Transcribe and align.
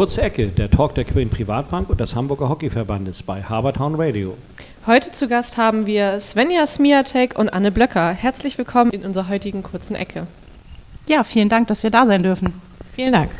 Kurze 0.00 0.22
Ecke, 0.22 0.46
der 0.46 0.70
Talk 0.70 0.94
der 0.94 1.04
Queen 1.04 1.28
Privatbank 1.28 1.90
und 1.90 2.00
des 2.00 2.16
Hamburger 2.16 2.48
Hockeyverbandes 2.48 3.22
bei 3.22 3.42
Habertown 3.42 3.96
Radio. 3.96 4.34
Heute 4.86 5.10
zu 5.10 5.28
Gast 5.28 5.58
haben 5.58 5.84
wir 5.84 6.18
Svenja 6.20 6.66
Smiatek 6.66 7.38
und 7.38 7.50
Anne 7.50 7.70
Blöcker. 7.70 8.08
Herzlich 8.12 8.56
willkommen 8.56 8.92
in 8.92 9.04
unserer 9.04 9.28
heutigen 9.28 9.62
kurzen 9.62 9.94
Ecke. 9.94 10.26
Ja, 11.06 11.22
vielen 11.22 11.50
Dank, 11.50 11.68
dass 11.68 11.82
wir 11.82 11.90
da 11.90 12.06
sein 12.06 12.22
dürfen. 12.22 12.54
Vielen 12.94 13.12
Dank. 13.12 13.30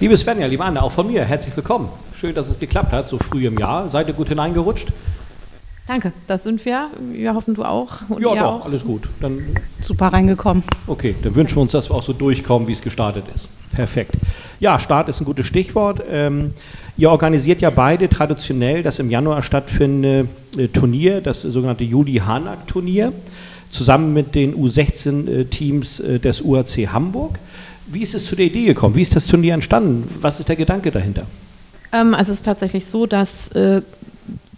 Liebe 0.00 0.16
Svenja, 0.16 0.48
liebe 0.48 0.64
Anne, 0.64 0.82
auch 0.82 0.90
von 0.90 1.06
mir 1.06 1.24
herzlich 1.24 1.56
willkommen. 1.56 1.88
Schön, 2.16 2.34
dass 2.34 2.48
es 2.48 2.58
geklappt 2.58 2.90
hat, 2.90 3.08
so 3.08 3.18
früh 3.18 3.46
im 3.46 3.56
Jahr. 3.56 3.88
Seid 3.88 4.08
ihr 4.08 4.14
gut 4.14 4.26
hineingerutscht? 4.26 4.88
Danke, 5.88 6.12
das 6.26 6.44
sind 6.44 6.66
wir. 6.66 6.90
Wir 7.12 7.34
hoffen, 7.34 7.54
du 7.54 7.64
auch. 7.64 8.02
ja, 8.20 8.34
doch, 8.34 8.42
auch. 8.42 8.66
alles 8.66 8.84
gut. 8.84 9.08
Dann 9.20 9.42
Super 9.80 10.08
reingekommen. 10.08 10.62
Okay, 10.86 11.14
dann 11.22 11.34
wünschen 11.34 11.56
wir 11.56 11.62
uns, 11.62 11.72
dass 11.72 11.88
wir 11.88 11.94
auch 11.94 12.02
so 12.02 12.12
durchkommen, 12.12 12.68
wie 12.68 12.72
es 12.72 12.82
gestartet 12.82 13.24
ist. 13.34 13.48
Perfekt. 13.72 14.12
Ja, 14.60 14.78
Start 14.78 15.08
ist 15.08 15.18
ein 15.22 15.24
gutes 15.24 15.46
Stichwort. 15.46 16.02
Ähm, 16.10 16.52
ihr 16.98 17.10
organisiert 17.10 17.62
ja 17.62 17.70
beide 17.70 18.10
traditionell 18.10 18.82
das 18.82 18.98
im 18.98 19.08
Januar 19.08 19.42
stattfindende 19.42 20.28
äh, 20.58 20.68
Turnier, 20.68 21.22
das 21.22 21.40
sogenannte 21.40 21.84
Juli-Hanak-Turnier, 21.84 23.14
zusammen 23.70 24.12
mit 24.12 24.34
den 24.34 24.54
U16-Teams 24.56 26.00
äh, 26.00 26.18
des 26.18 26.42
UAC 26.42 26.92
Hamburg. 26.92 27.38
Wie 27.86 28.02
ist 28.02 28.14
es 28.14 28.26
zu 28.26 28.36
der 28.36 28.44
Idee 28.44 28.66
gekommen? 28.66 28.94
Wie 28.94 29.02
ist 29.02 29.16
das 29.16 29.26
Turnier 29.26 29.54
entstanden? 29.54 30.06
Was 30.20 30.38
ist 30.38 30.50
der 30.50 30.56
Gedanke 30.56 30.90
dahinter? 30.90 31.22
Ähm, 31.92 32.12
also 32.12 32.30
es 32.30 32.40
ist 32.40 32.44
tatsächlich 32.44 32.84
so, 32.84 33.06
dass 33.06 33.48
äh, 33.52 33.80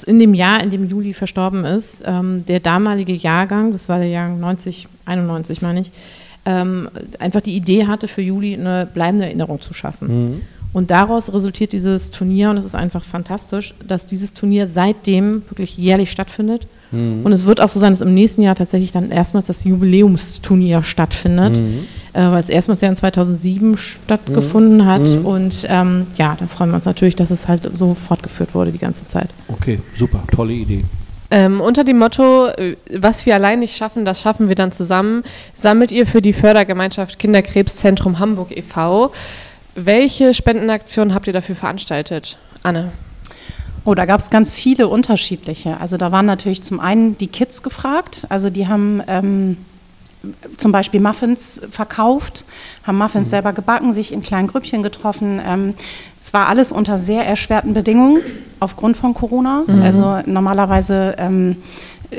in 0.05 0.19
dem 0.19 0.35
Jahr, 0.35 0.63
in 0.63 0.71
dem 0.71 0.89
Juli 0.89 1.15
verstorben 1.15 1.65
ist, 1.65 2.05
ähm, 2.07 2.45
der 2.47 2.61
damalige 2.61 3.13
Jahrgang, 3.13 3.73
das 3.73 3.89
war 3.89 3.99
der 3.99 4.09
Jahrgang 4.09 4.41
90, 4.41 4.89
91 5.05 5.63
meine 5.63 5.81
ich, 5.81 5.93
ähm, 6.47 6.89
einfach 7.19 7.41
die 7.41 7.55
Idee 7.55 7.87
hatte, 7.87 8.09
für 8.09 8.23
Juli 8.23 8.55
eine 8.55 8.87
bleibende 8.93 9.27
Erinnerung 9.27 9.61
zu 9.61 9.75
schaffen. 9.75 10.19
Mhm. 10.19 10.43
Und 10.73 10.91
daraus 10.91 11.33
resultiert 11.33 11.73
dieses 11.73 12.11
Turnier, 12.11 12.51
und 12.51 12.57
es 12.57 12.65
ist 12.65 12.75
einfach 12.75 13.03
fantastisch, 13.03 13.75
dass 13.87 14.07
dieses 14.07 14.33
Turnier 14.33 14.67
seitdem 14.69 15.43
wirklich 15.49 15.77
jährlich 15.77 16.11
stattfindet. 16.11 16.67
Mhm. 16.93 17.23
Und 17.25 17.33
es 17.33 17.47
wird 17.47 17.61
auch 17.61 17.69
so 17.69 17.81
sein, 17.81 17.93
dass 17.93 18.01
im 18.01 18.15
nächsten 18.15 18.43
Jahr 18.43 18.55
tatsächlich 18.55 18.93
dann 18.93 19.11
erstmals 19.11 19.47
das 19.47 19.65
Jubiläumsturnier 19.65 20.83
stattfindet, 20.83 21.61
mhm. 21.61 21.87
äh, 22.13 22.31
weil 22.31 22.41
es 22.41 22.49
erstmals 22.49 22.81
ja 22.81 22.89
in 22.89 22.97
2007 22.97 23.77
stattgefunden 23.77 24.79
mhm. 24.79 24.87
hat. 24.87 25.09
Mhm. 25.09 25.27
Und 25.27 25.67
ähm, 25.69 26.07
ja, 26.17 26.37
da 26.39 26.47
freuen 26.47 26.71
wir 26.71 26.77
uns 26.77 26.85
natürlich, 26.85 27.17
dass 27.17 27.31
es 27.31 27.49
halt 27.49 27.69
so 27.73 27.95
fortgeführt 27.95 28.55
wurde 28.55 28.73
die 28.73 28.79
ganze 28.79 29.07
Zeit. 29.07 29.31
Okay, 29.49 29.81
super, 29.95 30.23
tolle 30.33 30.53
Idee. 30.53 30.85
Ähm, 31.33 31.61
unter 31.61 31.85
dem 31.85 31.99
Motto, 31.99 32.49
äh, 32.49 32.77
was 32.93 33.25
wir 33.25 33.35
allein 33.37 33.61
nicht 33.61 33.77
schaffen, 33.77 34.05
das 34.05 34.21
schaffen 34.21 34.49
wir 34.49 34.57
dann 34.57 34.73
zusammen, 34.73 35.23
sammelt 35.55 35.93
ihr 35.93 36.07
für 36.07 36.21
die 36.21 36.33
Fördergemeinschaft 36.33 37.19
Kinderkrebszentrum 37.21 38.19
Hamburg 38.19 38.57
e.V. 38.57 39.13
Welche 39.77 40.35
Spendenaktionen 40.35 41.15
habt 41.15 41.29
ihr 41.29 41.33
dafür 41.33 41.55
veranstaltet? 41.55 42.37
Anne. 42.65 42.91
Oh, 43.85 43.95
da 43.95 44.05
gab 44.05 44.21
es 44.21 44.31
ganz 44.31 44.55
viele 44.55 44.89
unterschiedliche. 44.89 45.81
Also 45.81 45.97
da 45.97 46.13
waren 46.13 46.27
natürlich 46.27 46.63
zum 46.63 46.81
einen 46.81 47.17
die 47.19 47.29
Kids 47.29 47.63
gefragt. 47.63 48.27
Also 48.29 48.51
die 48.51 48.69
haben 48.69 49.03
ähm, 49.07 49.57
zum 50.57 50.73
Beispiel 50.73 51.01
Muffins 51.01 51.61
verkauft, 51.71 52.45
haben 52.87 52.99
Muffins 52.99 53.29
mhm. 53.29 53.31
selber 53.31 53.53
gebacken, 53.53 53.93
sich 53.93 54.13
in 54.13 54.23
kleinen 54.23 54.49
Grüppchen 54.49 54.83
getroffen. 54.83 55.41
Ähm, 55.45 55.75
es 56.21 56.35
war 56.35 56.49
alles 56.49 56.73
unter 56.73 56.99
sehr 56.99 57.27
erschwerten 57.27 57.73
Bedingungen 57.73 58.21
aufgrund 58.61 58.97
von 58.97 59.15
Corona. 59.15 59.65
Mhm. 59.67 59.83
Also 59.83 60.19
normalerweise 60.27 61.15
ähm, 61.19 61.57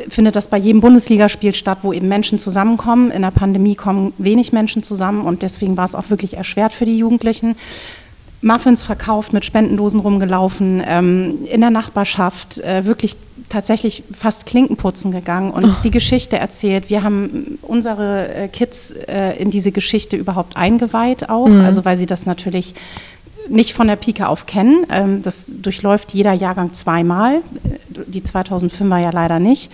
findet 0.10 0.36
das 0.36 0.48
bei 0.48 0.58
jedem 0.58 0.82
Bundesligaspiel 0.82 1.54
statt, 1.54 1.80
wo 1.84 1.94
eben 1.94 2.08
Menschen 2.08 2.40
zusammenkommen. 2.40 3.12
In 3.12 3.22
der 3.22 3.32
Pandemie 3.32 3.76
kommen 3.76 4.14
wenig 4.18 4.52
Menschen 4.52 4.84
zusammen 4.84 5.26
und 5.26 5.42
deswegen 5.42 5.78
war 5.78 5.86
es 5.86 5.96
auch 5.96 6.10
wirklich 6.10 6.38
erschwert 6.38 6.74
für 6.74 6.86
die 6.86 6.98
Jugendlichen. 6.98 7.56
Muffins 8.42 8.84
verkauft, 8.84 9.34
mit 9.34 9.46
Spendendosen 9.46 10.00
rumgelaufen, 10.00 10.84
ähm, 10.86 11.46
in 11.46 11.62
der 11.62 11.70
Nachbarschaft 11.70 12.60
äh, 12.60 12.86
wirklich 12.86 13.16
tatsächlich 13.50 14.04
fast 14.14 14.46
Klinkenputzen 14.46 15.12
gegangen 15.12 15.52
und 15.52 15.66
oh. 15.66 15.74
die 15.84 15.92
Geschichte 15.92 16.38
erzählt. 16.38 16.90
Wir 16.90 17.04
haben 17.04 17.60
unsere 17.62 18.34
äh, 18.34 18.48
Kids 18.48 18.92
äh, 18.92 19.38
in 19.38 19.52
diese 19.52 19.72
Geschichte 19.72 20.16
überhaupt 20.16 20.58
eingeweiht 20.58 21.30
auch, 21.30 21.48
mhm. 21.48 21.62
also 21.62 21.86
weil 21.86 21.98
sie 21.98 22.06
das 22.06 22.26
natürlich 22.26 22.74
nicht 23.50 23.74
von 23.74 23.88
der 23.88 23.96
Pike 23.96 24.28
auf 24.28 24.46
kennen. 24.46 24.86
Ähm, 24.92 25.22
das 25.22 25.52
durchläuft 25.62 26.14
jeder 26.14 26.34
Jahrgang 26.34 26.74
zweimal, 26.74 27.42
die 27.90 28.22
2005er 28.22 28.98
ja 28.98 29.10
leider 29.12 29.40
nicht. 29.40 29.72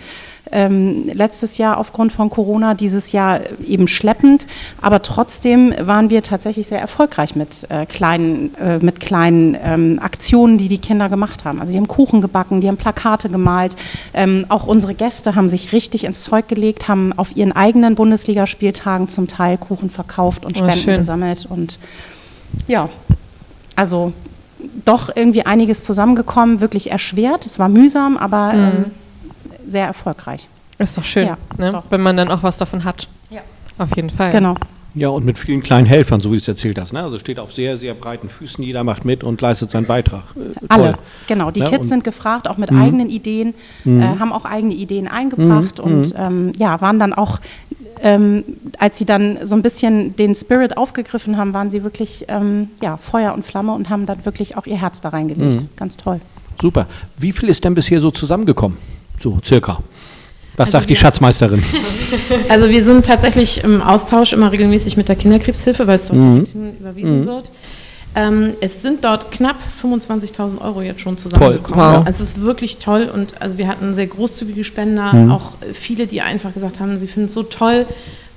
Ähm, 0.51 1.09
letztes 1.13 1.57
Jahr 1.57 1.77
aufgrund 1.77 2.13
von 2.13 2.29
Corona, 2.29 2.73
dieses 2.73 3.11
Jahr 3.11 3.41
eben 3.65 3.87
schleppend. 3.87 4.47
Aber 4.81 5.01
trotzdem 5.01 5.73
waren 5.79 6.09
wir 6.09 6.23
tatsächlich 6.23 6.67
sehr 6.67 6.79
erfolgreich 6.79 7.35
mit 7.35 7.67
äh, 7.69 7.85
kleinen, 7.85 8.55
äh, 8.55 8.79
mit 8.79 8.99
kleinen 8.99 9.57
ähm, 9.61 9.99
Aktionen, 10.01 10.57
die 10.57 10.69
die 10.69 10.77
Kinder 10.77 11.09
gemacht 11.09 11.43
haben. 11.43 11.59
Also 11.59 11.73
die 11.73 11.77
haben 11.77 11.87
Kuchen 11.87 12.21
gebacken, 12.21 12.61
die 12.61 12.67
haben 12.67 12.77
Plakate 12.77 13.29
gemalt. 13.29 13.75
Auch 14.49 14.65
unsere 14.65 14.93
Gäste 14.93 15.35
haben 15.35 15.49
sich 15.49 15.71
richtig 15.73 16.03
ins 16.05 16.23
Zeug 16.23 16.47
gelegt, 16.47 16.87
haben 16.87 17.13
auf 17.17 17.35
ihren 17.35 17.51
eigenen 17.51 17.95
Bundesligaspieltagen 17.95 19.09
zum 19.09 19.27
Teil 19.27 19.57
Kuchen 19.57 19.89
verkauft 19.89 20.45
und 20.45 20.57
Spenden 20.57 20.93
oh, 20.93 20.97
gesammelt. 20.97 21.45
Und 21.49 21.79
ja, 22.67 22.89
also 23.77 24.11
doch 24.83 25.15
irgendwie 25.15 25.45
einiges 25.45 25.83
zusammengekommen, 25.83 26.59
wirklich 26.59 26.91
erschwert. 26.91 27.45
Es 27.45 27.59
war 27.59 27.69
mühsam, 27.69 28.17
aber 28.17 28.53
mhm. 28.53 28.59
ähm, 28.59 28.85
sehr 29.67 29.85
erfolgreich. 29.85 30.47
Ist 30.79 30.97
doch 30.97 31.03
schön, 31.03 31.27
ja, 31.27 31.37
ne? 31.57 31.71
doch. 31.71 31.83
wenn 31.89 32.01
man 32.01 32.17
dann 32.17 32.29
auch 32.29 32.43
was 32.43 32.57
davon 32.57 32.83
hat. 32.83 33.07
Ja. 33.29 33.41
Auf 33.77 33.95
jeden 33.95 34.09
Fall. 34.09 34.31
Genau. 34.31 34.55
Ja, 34.93 35.09
und 35.09 35.25
mit 35.25 35.37
vielen 35.37 35.61
kleinen 35.61 35.85
Helfern, 35.85 36.21
so 36.21 36.29
wie 36.29 36.35
du 36.35 36.41
es 36.41 36.47
erzählt 36.47 36.79
hast. 36.79 36.91
Ne? 36.91 37.03
Also 37.03 37.19
steht 37.19 37.37
auf 37.37 37.53
sehr, 37.53 37.77
sehr 37.77 37.93
breiten 37.93 38.29
Füßen, 38.29 38.63
jeder 38.63 38.83
macht 38.83 39.05
mit 39.05 39.23
und 39.23 39.39
leistet 39.41 39.69
seinen 39.69 39.85
Beitrag. 39.85 40.23
Äh, 40.35 40.65
Alle, 40.69 40.95
genau. 41.27 41.51
Die 41.51 41.59
ne? 41.59 41.69
Kids 41.69 41.81
und 41.81 41.87
sind 41.87 42.03
gefragt, 42.03 42.47
auch 42.47 42.57
mit 42.57 42.71
mhm. 42.71 42.81
eigenen 42.81 43.09
Ideen, 43.09 43.53
mhm. 43.83 44.01
äh, 44.01 44.05
haben 44.19 44.33
auch 44.33 44.45
eigene 44.45 44.73
Ideen 44.73 45.07
eingebracht 45.07 45.77
mhm. 45.77 45.83
und 45.83 46.13
mhm. 46.13 46.19
ähm, 46.19 46.51
ja, 46.57 46.81
waren 46.81 46.97
dann 46.97 47.13
auch 47.13 47.39
ähm, 48.01 48.43
als 48.79 48.97
sie 48.97 49.05
dann 49.05 49.39
so 49.43 49.55
ein 49.55 49.61
bisschen 49.61 50.15
den 50.15 50.35
Spirit 50.35 50.77
aufgegriffen 50.77 51.37
haben, 51.37 51.53
waren 51.53 51.69
sie 51.69 51.83
wirklich 51.83 52.25
ähm, 52.27 52.69
ja, 52.81 52.97
Feuer 52.97 53.33
und 53.33 53.45
Flamme 53.45 53.73
und 53.73 53.89
haben 53.89 54.05
dann 54.05 54.25
wirklich 54.25 54.57
auch 54.57 54.65
ihr 54.65 54.79
Herz 54.79 55.01
da 55.01 55.09
reingelegt. 55.09 55.61
Mhm. 55.61 55.69
Ganz 55.75 55.97
toll. 55.97 56.21
Super. 56.61 56.87
Wie 57.17 57.31
viel 57.31 57.49
ist 57.49 57.63
denn 57.63 57.73
bisher 57.73 57.99
so 57.99 58.11
zusammengekommen? 58.11 58.77
So 59.19 59.39
circa. 59.43 59.79
Was 60.57 60.69
also 60.69 60.79
sagt 60.79 60.89
die 60.89 60.95
Schatzmeisterin? 60.95 61.63
Also 62.49 62.69
wir 62.69 62.83
sind 62.83 63.05
tatsächlich 63.05 63.63
im 63.63 63.81
Austausch 63.81 64.33
immer 64.33 64.51
regelmäßig 64.51 64.97
mit 64.97 65.07
der 65.07 65.15
Kinderkrebshilfe, 65.15 65.85
weil 65.85 65.99
es 65.99 66.07
dort 66.07 66.19
mhm. 66.19 66.73
überwiesen 66.79 67.21
mhm. 67.21 67.25
wird. 67.27 67.51
Ähm, 68.17 68.55
es 68.61 68.81
sind 68.81 69.05
dort 69.05 69.31
knapp 69.31 69.57
25.000 69.83 70.59
Euro 70.59 70.81
jetzt 70.81 71.01
schon 71.01 71.19
zusammengekommen. 71.19 71.99
Wow. 71.99 72.07
Also 72.07 72.23
es 72.23 72.29
ist 72.31 72.41
wirklich 72.41 72.79
toll 72.79 73.11
und 73.13 73.39
also 73.43 73.59
wir 73.59 73.67
hatten 73.67 73.93
sehr 73.93 74.07
großzügige 74.07 74.63
Spender, 74.63 75.13
mhm. 75.13 75.31
auch 75.31 75.51
viele, 75.71 76.07
die 76.07 76.21
einfach 76.21 76.51
gesagt 76.51 76.79
haben, 76.79 76.97
sie 76.97 77.07
finden 77.07 77.27
es 77.27 77.35
so 77.35 77.43
toll. 77.43 77.85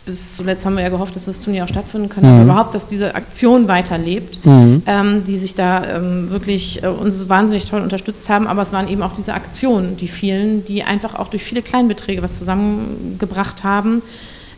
Bis 0.05 0.37
zuletzt 0.37 0.67
haben 0.67 0.77
wir 0.77 0.83
ja 0.83 0.89
gehofft, 0.91 1.17
dass 1.17 1.25
das 1.25 1.41
Turnier 1.41 1.65
auch 1.65 1.69
stattfinden 1.69 2.11
kann, 2.11 2.25
mhm. 2.25 2.31
aber 2.31 2.43
überhaupt, 2.43 2.75
dass 2.75 2.89
diese 2.89 3.15
Aktion 3.15 3.69
weiterlebt, 3.69 4.45
mhm. 4.45 4.83
ähm, 4.85 5.25
die 5.25 5.39
sich 5.39 5.55
da 5.55 5.97
ähm, 5.97 6.29
wirklich 6.29 6.83
äh, 6.83 6.89
uns 6.89 7.31
wahnsinnig 7.31 7.65
toll 7.65 7.81
unterstützt 7.81 8.29
haben. 8.29 8.49
Aber 8.49 8.61
es 8.61 8.75
waren 8.75 8.87
eben 8.87 9.03
auch 9.03 9.15
diese 9.15 9.33
Aktionen, 9.33 9.97
die 9.97 10.09
vielen, 10.09 10.63
die 10.67 10.83
einfach 10.83 11.15
auch 11.15 11.29
durch 11.29 11.43
viele 11.43 11.63
Kleinbeträge 11.63 12.23
was 12.23 12.39
zusammengebracht 12.39 13.65
haben 13.65 14.03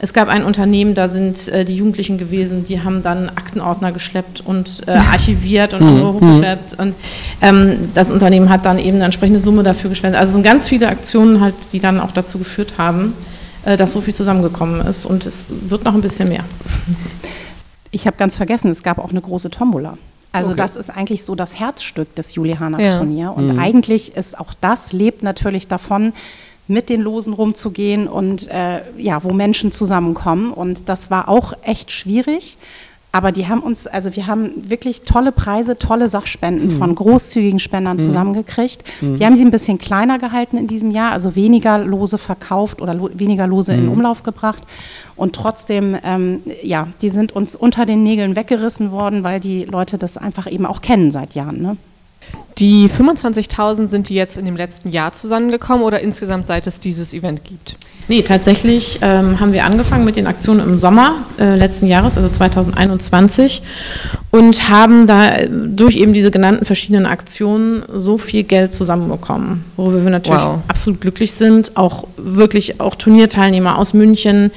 es 0.02 0.12
gab 0.12 0.28
ein 0.28 0.42
Unternehmen, 0.42 0.96
da 0.96 1.08
sind 1.08 1.46
äh, 1.46 1.64
die 1.64 1.76
Jugendlichen 1.76 2.18
gewesen, 2.18 2.64
die 2.64 2.82
haben 2.82 3.04
dann 3.04 3.28
Aktenordner 3.28 3.92
geschleppt 3.92 4.40
und 4.44 4.82
äh, 4.88 4.90
archiviert 5.12 5.74
und 5.74 5.82
mhm. 5.82 6.02
hochgeschleppt. 6.02 6.76
Und 6.76 6.96
ähm, 7.40 7.90
das 7.94 8.10
Unternehmen 8.10 8.48
hat 8.48 8.66
dann 8.66 8.80
eben 8.80 8.96
eine 8.96 9.04
entsprechende 9.04 9.38
Summe 9.38 9.62
dafür 9.62 9.90
gespendet. 9.90 10.18
Also 10.18 10.30
es 10.30 10.34
sind 10.34 10.42
ganz 10.42 10.68
viele 10.68 10.88
Aktionen 10.88 11.40
halt, 11.40 11.54
die 11.72 11.78
dann 11.78 12.00
auch 12.00 12.10
dazu 12.10 12.38
geführt 12.38 12.74
haben, 12.78 13.14
äh, 13.64 13.76
dass 13.76 13.92
so 13.92 14.00
viel 14.00 14.12
zusammengekommen 14.12 14.84
ist. 14.84 15.06
Und 15.06 15.24
es 15.24 15.46
wird 15.50 15.84
noch 15.84 15.94
ein 15.94 16.00
bisschen 16.00 16.28
mehr. 16.28 16.42
Ich 17.92 18.08
habe 18.08 18.16
ganz 18.16 18.36
vergessen, 18.36 18.72
es 18.72 18.82
gab 18.82 18.98
auch 18.98 19.10
eine 19.10 19.20
große 19.20 19.50
Tombola. 19.50 19.98
Also 20.32 20.50
okay. 20.50 20.58
das 20.58 20.74
ist 20.74 20.90
eigentlich 20.90 21.22
so 21.24 21.36
das 21.36 21.60
Herzstück 21.60 22.12
des 22.16 22.34
Julihaner-Turnier. 22.34 23.26
Ja. 23.26 23.31
Und 23.31 23.52
mhm. 23.52 23.58
eigentlich 23.60 24.16
ist 24.16 24.37
auch 24.37 24.52
das, 24.60 24.93
lebt 24.93 25.22
natürlich 25.22 25.69
davon, 25.69 26.12
mit 26.72 26.88
den 26.88 27.00
Losen 27.00 27.32
rumzugehen 27.32 28.08
und 28.08 28.48
äh, 28.48 28.82
ja, 28.98 29.22
wo 29.22 29.32
Menschen 29.32 29.72
zusammenkommen. 29.72 30.52
Und 30.52 30.88
das 30.88 31.10
war 31.10 31.28
auch 31.28 31.52
echt 31.62 31.92
schwierig. 31.92 32.58
Aber 33.14 33.30
die 33.30 33.46
haben 33.46 33.60
uns, 33.60 33.86
also 33.86 34.16
wir 34.16 34.26
haben 34.26 34.70
wirklich 34.70 35.02
tolle 35.02 35.32
Preise, 35.32 35.78
tolle 35.78 36.08
Sachspenden 36.08 36.69
mhm. 36.69 36.78
von 36.78 36.94
großzügigen 36.94 37.58
Spendern 37.58 37.98
mhm. 37.98 38.00
zusammengekriegt. 38.00 38.82
Mhm. 39.02 39.19
Wir 39.19 39.26
haben 39.26 39.36
sie 39.36 39.44
ein 39.44 39.50
bisschen 39.50 39.76
kleiner 39.76 40.19
gehalten 40.19 40.56
in 40.56 40.66
diesem 40.66 40.90
Jahr, 40.90 41.12
also 41.12 41.36
weniger 41.36 41.76
Lose 41.78 42.16
verkauft 42.16 42.80
oder 42.80 42.94
lo 42.94 43.10
weniger 43.12 43.46
Lose 43.46 43.74
in 43.74 43.84
mhm. 43.84 43.92
Umlauf 43.92 44.22
gebracht. 44.22 44.62
Und 45.14 45.34
trotzdem, 45.34 45.94
ähm, 46.02 46.40
ja, 46.62 46.88
die 47.02 47.10
sind 47.10 47.32
uns 47.32 47.54
unter 47.54 47.84
den 47.84 48.02
Nägeln 48.02 48.34
weggerissen 48.34 48.92
worden, 48.92 49.22
weil 49.24 49.40
die 49.40 49.66
Leute 49.66 49.98
das 49.98 50.16
einfach 50.16 50.50
eben 50.50 50.64
auch 50.64 50.80
kennen 50.80 51.10
seit 51.10 51.34
Jahren. 51.34 51.60
Ne? 51.60 51.76
Die 52.58 52.88
25.000 52.88 53.86
sind 53.86 54.08
die 54.08 54.14
jetzt 54.14 54.36
in 54.36 54.44
dem 54.44 54.56
letzten 54.56 54.90
Jahr 54.90 55.12
zusammengekommen 55.12 55.84
oder 55.84 56.00
insgesamt 56.00 56.46
seit 56.46 56.66
es 56.66 56.80
dieses 56.80 57.14
Event 57.14 57.44
gibt? 57.44 57.76
Nee, 58.08 58.22
tatsächlich 58.22 58.98
ähm, 59.00 59.40
haben 59.40 59.52
wir 59.52 59.64
angefangen 59.64 60.04
mit 60.04 60.16
den 60.16 60.26
Aktionen 60.26 60.60
im 60.60 60.78
Sommer 60.78 61.14
äh, 61.38 61.56
letzten 61.56 61.86
Jahres, 61.86 62.16
also 62.16 62.28
2021, 62.28 63.62
und 64.30 64.69
haben 64.69 65.06
da 65.06 65.28
äh, 65.28 65.48
durch 65.50 65.96
eben 65.96 66.12
diese 66.12 66.30
genannten 66.30 66.64
verschiedenen 66.64 67.06
Aktionen 67.06 67.84
so 67.94 68.19
viel 68.19 68.42
Geld 68.42 68.74
zusammenbekommen, 68.74 69.64
worüber 69.76 70.02
wir 70.02 70.10
natürlich 70.10 70.42
wow. 70.42 70.58
absolut 70.69 71.00
glücklich 71.00 71.32
sind. 71.32 71.76
Auch 71.76 72.06
wirklich 72.16 72.80
auch 72.80 72.96
Turnierteilnehmer 72.96 73.78
aus 73.78 73.94
München, 73.94 74.50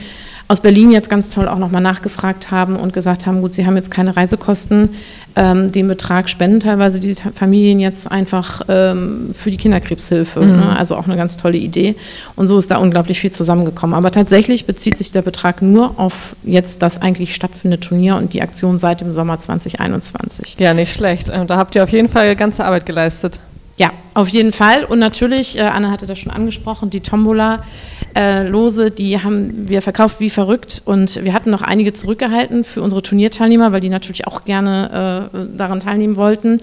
aus 0.47 0.61
Berlin 0.61 0.91
jetzt 0.91 1.09
ganz 1.09 1.29
toll 1.29 1.47
auch 1.47 1.57
nochmal 1.57 1.81
nachgefragt 1.81 2.51
haben 2.51 2.75
und 2.75 2.93
gesagt 2.93 3.25
haben, 3.25 3.41
gut, 3.41 3.53
sie 3.53 3.65
haben 3.65 3.75
jetzt 3.75 3.89
keine 3.89 4.15
Reisekosten, 4.15 4.89
ähm, 5.35 5.71
den 5.71 5.87
Betrag 5.87 6.29
spenden 6.29 6.59
teilweise 6.59 6.99
die 6.99 7.15
Familien 7.15 7.79
jetzt 7.79 8.11
einfach 8.11 8.61
ähm, 8.67 9.31
für 9.33 9.49
die 9.49 9.57
Kinderkrebshilfe. 9.57 10.41
Mhm. 10.41 10.57
Ne? 10.57 10.77
Also 10.77 10.95
auch 10.97 11.05
eine 11.05 11.17
ganz 11.17 11.37
tolle 11.37 11.57
Idee. 11.57 11.95
Und 12.35 12.47
so 12.47 12.57
ist 12.59 12.69
da 12.69 12.77
unglaublich 12.77 13.19
viel 13.19 13.31
zusammengekommen. 13.31 13.95
Aber 13.95 14.11
tatsächlich 14.11 14.65
bezieht 14.65 14.97
sich 14.97 15.11
der 15.11 15.23
Betrag 15.23 15.63
nur 15.63 15.99
auf 15.99 16.35
jetzt 16.43 16.83
das 16.83 17.01
eigentlich 17.01 17.33
stattfindende 17.33 17.79
Turnier 17.79 18.15
und 18.15 18.33
die 18.33 18.41
Aktion 18.41 18.77
seit 18.77 19.01
dem 19.01 19.13
Sommer 19.13 19.39
2021. 19.39 20.57
Ja, 20.59 20.73
nicht 20.75 20.93
schlecht. 20.93 21.29
Ähm, 21.33 21.47
da 21.47 21.57
habt 21.57 21.75
ihr 21.75 21.83
auf 21.83 21.89
jeden 21.89 22.09
Fall 22.09 22.35
ganze 22.35 22.65
Arbeit 22.65 22.85
geleistet. 22.85 23.39
Ja, 23.77 23.91
auf 24.13 24.29
jeden 24.29 24.53
Fall. 24.53 24.85
Und 24.85 24.99
natürlich, 24.99 25.57
äh, 25.57 25.63
Anna 25.63 25.91
hatte 25.91 26.05
das 26.05 26.19
schon 26.19 26.31
angesprochen, 26.31 26.89
die 26.89 27.01
Tombola-Lose, 27.01 28.87
äh, 28.87 28.91
die 28.91 29.21
haben 29.21 29.67
wir 29.67 29.81
verkauft 29.81 30.21
wie 30.21 30.29
verrückt. 30.29 30.81
Und 30.85 31.23
wir 31.23 31.33
hatten 31.33 31.51
noch 31.51 31.61
einige 31.61 31.91
zurückgehalten 31.91 32.63
für 32.63 32.81
unsere 32.81 33.01
Turnierteilnehmer, 33.01 33.73
weil 33.73 33.81
die 33.81 33.89
natürlich 33.89 34.27
auch 34.27 34.45
gerne 34.45 35.29
äh, 35.33 35.57
daran 35.57 35.81
teilnehmen 35.81 36.15
wollten 36.15 36.61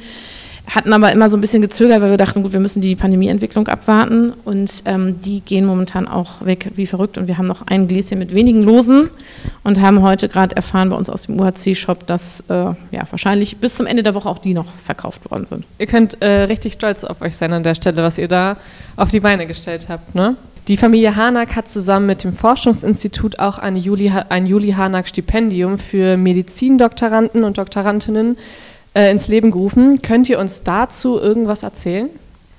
hatten 0.67 0.93
aber 0.93 1.13
immer 1.13 1.29
so 1.29 1.37
ein 1.37 1.41
bisschen 1.41 1.61
gezögert, 1.61 2.01
weil 2.01 2.11
wir 2.11 2.17
dachten, 2.17 2.43
gut, 2.43 2.53
wir 2.53 2.61
müssen 2.61 2.81
die 2.81 2.95
Pandemieentwicklung 2.95 3.69
abwarten 3.69 4.33
und 4.45 4.83
ähm, 4.87 5.21
die 5.21 5.41
gehen 5.41 5.65
momentan 5.65 6.07
auch 6.07 6.45
weg 6.45 6.71
wie 6.75 6.87
verrückt 6.87 7.19
und 7.19 7.27
wir 7.27 7.37
haben 7.37 7.47
noch 7.47 7.67
ein 7.67 7.89
Gläschen 7.89 8.19
mit 8.19 8.35
wenigen 8.35 8.63
Losen 8.63 9.11
und 9.65 9.81
haben 9.81 10.03
heute 10.03 10.29
gerade 10.29 10.55
erfahren 10.55 10.91
bei 10.91 10.97
uns 10.97 11.11
aus 11.11 11.27
dem 11.27 11.39
UHC-Shop, 11.41 12.07
dass 12.07 12.45
äh, 12.49 12.55
ja, 12.55 13.03
wahrscheinlich 13.11 13.57
bis 13.59 13.77
zum 13.77 13.87
Ende 13.87 14.03
der 14.03 14.15
Woche 14.15 14.29
auch 14.29 14.39
die 14.39 14.55
noch 14.55 14.73
verkauft 14.73 15.31
worden 15.31 15.47
sind. 15.47 15.65
Ihr 15.79 15.87
könnt 15.87 16.23
äh, 16.23 16.45
richtig 16.45 16.75
stolz 16.75 17.05
auf 17.05 17.21
euch 17.21 17.37
sein 17.37 17.53
an 17.53 17.65
der 17.65 17.75
Stelle, 17.75 18.03
was 18.03 18.17
ihr 18.19 18.29
da 18.29 18.57
auf 18.97 19.09
die 19.09 19.21
Beine 19.21 19.47
gestellt 19.47 19.87
habt, 19.89 20.15
ne? 20.15 20.37
Die 20.69 20.77
Familie 20.77 21.17
Hanak 21.17 21.57
hat 21.57 21.69
zusammen 21.69 22.07
mit 22.07 22.23
dem 22.23 22.37
Forschungsinstitut 22.37 23.41
auch 23.41 23.59
ein 23.59 23.75
Juli 23.75 24.11
Hanak 24.77 25.09
Stipendium 25.09 25.77
für 25.77 26.17
Medizindoktoranden 26.17 27.43
und 27.43 27.59
Doktorandinnen 27.59 28.37
äh, 28.95 29.11
ins 29.11 29.29
Leben 29.29 29.51
gerufen. 29.51 30.03
Könnt 30.03 30.29
ihr 30.29 30.39
uns 30.39 30.63
dazu 30.63 31.19
irgendwas 31.19 31.63
erzählen? 31.63 32.09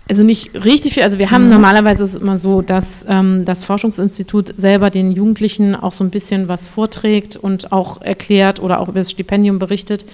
Also 0.09 0.24
nicht 0.24 0.65
richtig 0.65 0.95
viel. 0.95 1.03
Also 1.03 1.18
wir 1.18 1.31
haben 1.31 1.45
mhm. 1.45 1.51
normalerweise 1.51 2.03
ist 2.03 2.15
es 2.15 2.21
immer 2.21 2.38
so, 2.38 2.62
dass 2.62 3.06
ähm, 3.07 3.45
das 3.45 3.63
Forschungsinstitut 3.63 4.53
selber 4.57 4.89
den 4.89 5.12
Jugendlichen 5.12 5.75
auch 5.75 5.94
so 5.94 6.03
ein 6.03 6.09
bisschen 6.09 6.50
was 6.50 6.68
vorträgt 6.68 7.38
und 7.38 7.71
auch 7.71 8.01
erklärt 8.01 8.62
oder 8.62 8.80
auch 8.80 8.89
über 8.89 9.00
das 9.00 9.12
Stipendium 9.12 9.59
berichtet. 9.59 10.06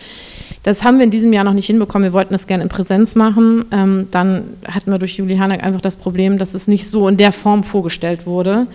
Das 0.61 0.83
haben 0.83 0.97
wir 0.97 1.05
in 1.05 1.11
diesem 1.11 1.33
Jahr 1.33 1.43
noch 1.43 1.53
nicht 1.53 1.65
hinbekommen. 1.65 2.09
Wir 2.09 2.13
wollten 2.13 2.33
das 2.33 2.45
gerne 2.45 2.63
in 2.63 2.69
Präsenz 2.69 3.15
machen. 3.15 3.65
Ähm, 3.71 4.07
dann 4.11 4.43
hatten 4.67 4.91
wir 4.91 4.99
durch 4.99 5.17
Juli 5.17 5.37
Hanek 5.37 5.63
einfach 5.63 5.81
das 5.81 5.95
Problem, 5.95 6.37
dass 6.37 6.53
es 6.53 6.67
nicht 6.67 6.87
so 6.87 7.07
in 7.07 7.17
der 7.17 7.31
Form 7.31 7.63
vorgestellt 7.63 8.27
wurde. 8.27 8.67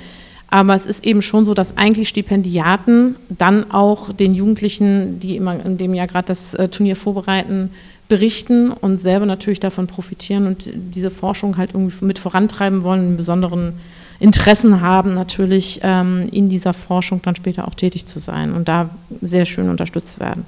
Aber 0.51 0.75
es 0.75 0.87
ist 0.87 1.05
eben 1.05 1.23
schon 1.23 1.45
so, 1.45 1.55
dass 1.55 1.77
eigentlich 1.77 2.09
Stipendiaten 2.09 3.17
dann 3.29 3.71
auch 3.71 4.13
den 4.13 4.35
Jugendlichen, 4.35 5.19
die 5.21 5.37
immer 5.37 5.65
in 5.65 5.79
dem 5.79 5.95
Jahr 5.95 6.07
gerade 6.07 6.27
das 6.27 6.55
äh, 6.55 6.69
Turnier 6.69 6.97
vorbereiten, 6.97 7.71
berichten 8.09 8.71
und 8.71 9.01
selber 9.01 9.27
natürlich 9.27 9.61
davon 9.61 9.87
profitieren 9.87 10.47
und 10.47 10.69
diese 10.75 11.11
Forschung 11.11 11.57
halt 11.57 11.71
irgendwie 11.73 12.05
mit 12.05 12.19
vorantreiben 12.19 12.83
wollen, 12.83 13.01
einen 13.01 13.17
besonderen 13.17 13.81
Interessen 14.21 14.81
haben, 14.81 15.15
natürlich 15.15 15.81
ähm, 15.83 16.29
in 16.31 16.49
dieser 16.49 16.73
Forschung 16.73 17.21
dann 17.23 17.35
später 17.35 17.67
auch 17.67 17.75
tätig 17.75 18.07
zu 18.07 18.19
sein 18.19 18.53
und 18.53 18.69
da 18.69 18.91
sehr 19.23 19.45
schön 19.45 19.69
unterstützt 19.69 20.21
werden. 20.21 20.45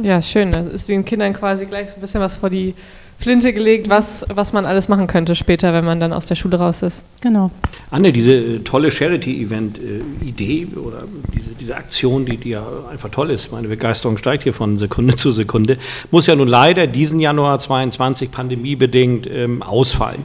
Ja, 0.00 0.22
schön. 0.22 0.52
Das 0.52 0.66
ist 0.66 0.88
den 0.88 1.04
Kindern 1.04 1.32
quasi 1.32 1.66
gleich 1.66 1.90
so 1.90 1.96
ein 1.96 2.00
bisschen 2.00 2.20
was 2.20 2.36
vor 2.36 2.50
die 2.50 2.74
Flinte 3.20 3.52
gelegt, 3.52 3.90
was, 3.90 4.24
was 4.32 4.54
man 4.54 4.64
alles 4.64 4.88
machen 4.88 5.06
könnte 5.06 5.34
später, 5.34 5.74
wenn 5.74 5.84
man 5.84 6.00
dann 6.00 6.14
aus 6.14 6.24
der 6.24 6.36
Schule 6.36 6.56
raus 6.56 6.80
ist. 6.82 7.04
Genau. 7.20 7.50
Anne, 7.90 8.12
diese 8.12 8.32
äh, 8.32 8.58
tolle 8.60 8.90
Charity-Event-Idee 8.90 10.68
oder 10.76 11.04
diese, 11.34 11.50
diese 11.50 11.76
Aktion, 11.76 12.24
die, 12.24 12.38
die 12.38 12.50
ja 12.50 12.66
einfach 12.90 13.10
toll 13.10 13.30
ist, 13.30 13.52
meine 13.52 13.68
Begeisterung 13.68 14.16
steigt 14.16 14.44
hier 14.44 14.54
von 14.54 14.78
Sekunde 14.78 15.16
zu 15.16 15.32
Sekunde, 15.32 15.76
muss 16.10 16.26
ja 16.28 16.34
nun 16.34 16.48
leider 16.48 16.86
diesen 16.86 17.20
Januar 17.20 17.58
22 17.58 18.30
pandemiebedingt 18.30 19.28
ähm, 19.30 19.62
ausfallen. 19.62 20.24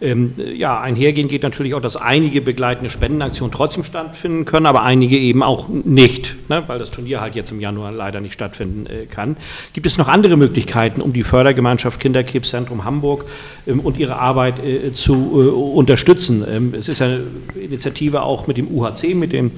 Ähm, 0.00 0.34
ja, 0.54 0.78
einhergehend 0.80 1.30
geht 1.30 1.42
natürlich 1.42 1.74
auch, 1.74 1.80
dass 1.80 1.96
einige 1.96 2.42
begleitende 2.42 2.90
Spendenaktionen 2.90 3.50
trotzdem 3.50 3.82
stattfinden 3.82 4.44
können, 4.44 4.66
aber 4.66 4.82
einige 4.82 5.16
eben 5.16 5.42
auch 5.42 5.68
nicht, 5.68 6.36
ne, 6.50 6.62
weil 6.66 6.78
das 6.78 6.90
Turnier 6.90 7.20
halt 7.20 7.34
jetzt 7.34 7.50
im 7.50 7.60
Januar 7.60 7.92
leider 7.92 8.20
nicht 8.20 8.34
stattfinden 8.34 8.86
äh, 8.86 9.06
kann. 9.06 9.36
Gibt 9.72 9.86
es 9.86 9.96
noch 9.96 10.08
andere 10.08 10.36
Möglichkeiten, 10.36 11.00
um 11.00 11.14
die 11.14 11.24
Fördergemeinschaft 11.24 11.98
Kinderkrebszentrum 11.98 12.84
Hamburg 12.84 13.24
ähm, 13.66 13.80
und 13.80 13.96
ihre 13.96 14.16
Arbeit 14.16 14.62
äh, 14.62 14.92
zu 14.92 15.14
äh, 15.14 15.48
unterstützen? 15.48 16.44
Ähm, 16.46 16.74
es 16.76 16.88
ist 16.88 17.00
eine 17.00 17.22
Initiative 17.54 18.22
auch 18.22 18.46
mit 18.46 18.58
dem 18.58 18.68
UHC, 18.68 19.14
mit 19.14 19.32
dem 19.32 19.52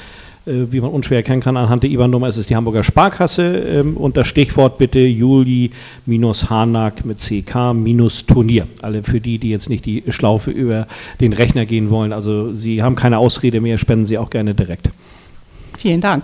Wie 0.43 0.81
man 0.81 0.89
unschwer 0.89 1.17
erkennen 1.17 1.41
kann 1.41 1.55
anhand 1.55 1.83
der 1.83 1.91
IBAN-Nummer, 1.91 2.27
ist 2.27 2.37
es 2.37 2.47
die 2.47 2.55
Hamburger 2.55 2.81
Sparkasse 2.81 3.43
ähm, 3.43 3.95
und 3.95 4.17
das 4.17 4.25
Stichwort 4.25 4.79
bitte 4.79 4.97
Juli-Hanak 4.99 7.05
mit 7.05 7.19
CK-Turnier. 7.19 8.67
Alle 8.81 9.03
für 9.03 9.21
die, 9.21 9.37
die 9.37 9.51
jetzt 9.51 9.69
nicht 9.69 9.85
die 9.85 10.03
Schlaufe 10.09 10.49
über 10.49 10.87
den 11.19 11.33
Rechner 11.33 11.67
gehen 11.67 11.91
wollen. 11.91 12.11
Also 12.11 12.55
Sie 12.55 12.81
haben 12.81 12.95
keine 12.95 13.19
Ausrede 13.19 13.61
mehr, 13.61 13.77
spenden 13.77 14.07
Sie 14.07 14.17
auch 14.17 14.31
gerne 14.31 14.55
direkt. 14.55 14.89
Vielen 15.77 16.01
Dank. 16.01 16.23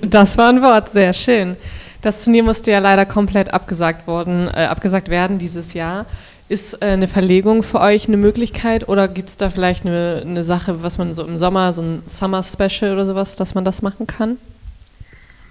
Das 0.00 0.38
war 0.38 0.48
ein 0.48 0.62
Wort, 0.62 0.88
sehr 0.88 1.12
schön. 1.12 1.56
Das 2.00 2.24
Turnier 2.24 2.42
musste 2.42 2.70
ja 2.70 2.78
leider 2.78 3.04
komplett 3.04 3.52
abgesagt, 3.52 4.06
worden, 4.06 4.48
äh, 4.48 4.64
abgesagt 4.64 5.10
werden 5.10 5.38
dieses 5.38 5.74
Jahr. 5.74 6.06
Ist 6.50 6.82
äh, 6.82 6.86
eine 6.86 7.06
Verlegung 7.06 7.62
für 7.62 7.80
euch 7.80 8.08
eine 8.08 8.16
Möglichkeit 8.16 8.88
oder 8.88 9.06
gibt 9.06 9.28
es 9.28 9.36
da 9.36 9.50
vielleicht 9.50 9.86
eine, 9.86 10.22
eine 10.26 10.42
Sache, 10.42 10.82
was 10.82 10.98
man 10.98 11.14
so 11.14 11.24
im 11.24 11.36
Sommer, 11.36 11.72
so 11.72 11.80
ein 11.80 12.02
Summer 12.06 12.42
Special 12.42 12.92
oder 12.92 13.06
sowas, 13.06 13.36
dass 13.36 13.54
man 13.54 13.64
das 13.64 13.82
machen 13.82 14.08
kann? 14.08 14.36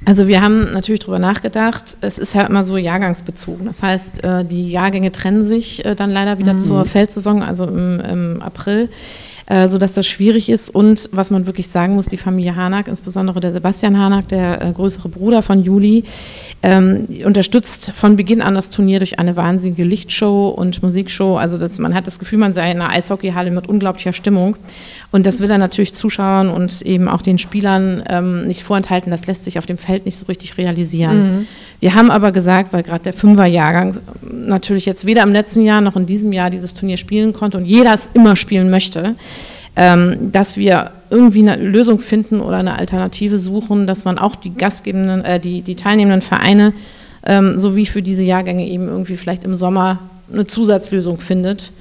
Also 0.03 0.27
wir 0.27 0.41
haben 0.41 0.73
natürlich 0.73 0.99
darüber 0.99 1.19
nachgedacht, 1.19 1.95
es 2.01 2.17
ist 2.17 2.35
ja 2.35 2.41
immer 2.41 2.65
so 2.65 2.75
jahrgangsbezogen. 2.75 3.65
Das 3.65 3.81
heißt, 3.81 4.25
äh, 4.25 4.43
die 4.43 4.69
Jahrgänge 4.69 5.13
trennen 5.13 5.45
sich 5.45 5.85
äh, 5.85 5.95
dann 5.95 6.11
leider 6.11 6.37
wieder 6.37 6.55
mhm. 6.55 6.59
zur 6.59 6.83
Feldsaison, 6.83 7.43
also 7.43 7.63
im, 7.65 8.01
im 8.01 8.41
April 8.41 8.89
äh, 9.49 9.67
sodass 9.67 9.93
das 9.93 10.07
schwierig 10.07 10.47
ist. 10.47 10.69
Und 10.69 11.09
was 11.11 11.31
man 11.31 11.47
wirklich 11.47 11.67
sagen 11.67 11.95
muss, 11.95 12.05
die 12.05 12.17
Familie 12.17 12.55
Hanak, 12.55 12.87
insbesondere 12.87 13.39
der 13.39 13.51
Sebastian 13.51 13.97
Hanak, 13.97 14.27
der 14.29 14.61
äh, 14.61 14.71
größere 14.71 15.09
Bruder 15.09 15.41
von 15.41 15.63
Juli, 15.63 16.03
ähm, 16.61 17.05
unterstützt 17.25 17.91
von 17.95 18.15
Beginn 18.15 18.41
an 18.41 18.53
das 18.53 18.69
Turnier 18.69 18.99
durch 18.99 19.19
eine 19.19 19.35
wahnsinnige 19.35 19.83
Lichtshow 19.83 20.49
und 20.49 20.81
Musikshow. 20.83 21.37
Also 21.37 21.57
das, 21.57 21.79
man 21.79 21.95
hat 21.95 22.07
das 22.07 22.19
Gefühl, 22.19 22.39
man 22.39 22.53
sei 22.53 22.71
in 22.71 22.79
einer 22.79 22.91
Eishockeyhalle 22.91 23.51
mit 23.51 23.67
unglaublicher 23.67 24.13
Stimmung. 24.13 24.55
Und 25.11 25.25
das 25.25 25.39
will 25.39 25.49
er 25.49 25.57
natürlich 25.57 25.93
Zuschauern 25.93 26.49
und 26.49 26.83
eben 26.83 27.07
auch 27.07 27.23
den 27.23 27.39
Spielern 27.39 28.03
ähm, 28.07 28.45
nicht 28.45 28.61
vorenthalten. 28.61 29.09
Das 29.09 29.25
lässt 29.25 29.43
sich 29.43 29.57
auf 29.57 29.65
dem 29.65 29.79
Feld 29.79 30.05
nicht 30.05 30.17
so 30.17 30.27
richtig 30.27 30.57
realisieren. 30.57 31.23
Mhm. 31.23 31.47
Wir 31.79 31.95
haben 31.95 32.11
aber 32.11 32.31
gesagt, 32.31 32.73
weil 32.73 32.83
gerade 32.83 33.03
der 33.03 33.13
Fünferjahrgang 33.13 33.97
natürlich 34.21 34.85
jetzt 34.85 35.05
weder 35.05 35.23
im 35.23 35.31
letzten 35.31 35.63
Jahr 35.63 35.81
noch 35.81 35.95
in 35.95 36.05
diesem 36.05 36.31
Jahr 36.31 36.51
dieses 36.51 36.75
Turnier 36.75 36.97
spielen 36.97 37.33
konnte 37.33 37.57
und 37.57 37.65
jeder 37.65 37.93
es 37.93 38.09
immer 38.13 38.35
spielen 38.35 38.69
möchte, 38.69 39.15
ähm, 39.75 40.31
dass 40.31 40.57
wir 40.57 40.91
irgendwie 41.09 41.39
eine 41.39 41.55
Lösung 41.55 41.99
finden 41.99 42.41
oder 42.41 42.57
eine 42.57 42.77
Alternative 42.77 43.39
suchen, 43.39 43.87
dass 43.87 44.05
man 44.05 44.19
auch 44.19 44.35
die 44.35 44.53
gastgebenden, 44.53 45.25
äh, 45.25 45.39
die, 45.39 45.61
die 45.61 45.75
teilnehmenden 45.75 46.21
Vereine 46.21 46.73
ähm, 47.25 47.57
sowie 47.57 47.85
für 47.85 48.01
diese 48.01 48.23
Jahrgänge 48.23 48.67
eben 48.67 48.87
irgendwie 48.87 49.15
vielleicht 49.15 49.43
im 49.43 49.55
Sommer 49.55 49.99
eine 50.31 50.45
Zusatzlösung 50.45 51.19
findet, 51.19 51.71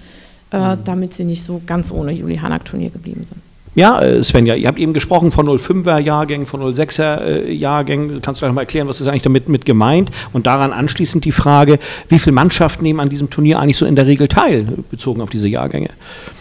äh, 0.52 0.76
mhm. 0.76 0.84
damit 0.84 1.14
sie 1.14 1.24
nicht 1.24 1.42
so 1.42 1.60
ganz 1.66 1.90
ohne 1.90 2.12
Juli 2.12 2.36
Hanak 2.36 2.64
Turnier 2.64 2.90
geblieben 2.90 3.24
sind. 3.24 3.40
Ja, 3.74 4.00
äh, 4.00 4.22
Svenja, 4.22 4.54
ihr 4.54 4.68
habt 4.68 4.78
eben 4.78 4.92
gesprochen 4.92 5.30
von 5.30 5.46
05er 5.46 5.98
Jahrgängen, 5.98 6.46
von 6.46 6.60
06er 6.62 7.22
äh, 7.22 7.52
Jahrgängen. 7.52 8.20
Kannst 8.22 8.42
du 8.42 8.46
noch 8.46 8.54
mal 8.54 8.62
erklären, 8.62 8.88
was 8.88 9.00
ist 9.00 9.08
eigentlich 9.08 9.22
damit 9.22 9.48
mit 9.48 9.64
gemeint? 9.64 10.10
Und 10.32 10.46
daran 10.46 10.72
anschließend 10.72 11.24
die 11.24 11.32
Frage, 11.32 11.78
wie 12.08 12.18
viele 12.18 12.34
Mannschaften 12.34 12.82
nehmen 12.82 13.00
an 13.00 13.08
diesem 13.08 13.30
Turnier 13.30 13.58
eigentlich 13.58 13.76
so 13.76 13.86
in 13.86 13.96
der 13.96 14.06
Regel 14.06 14.28
teil, 14.28 14.66
bezogen 14.90 15.20
auf 15.20 15.30
diese 15.30 15.48
Jahrgänge? 15.48 15.90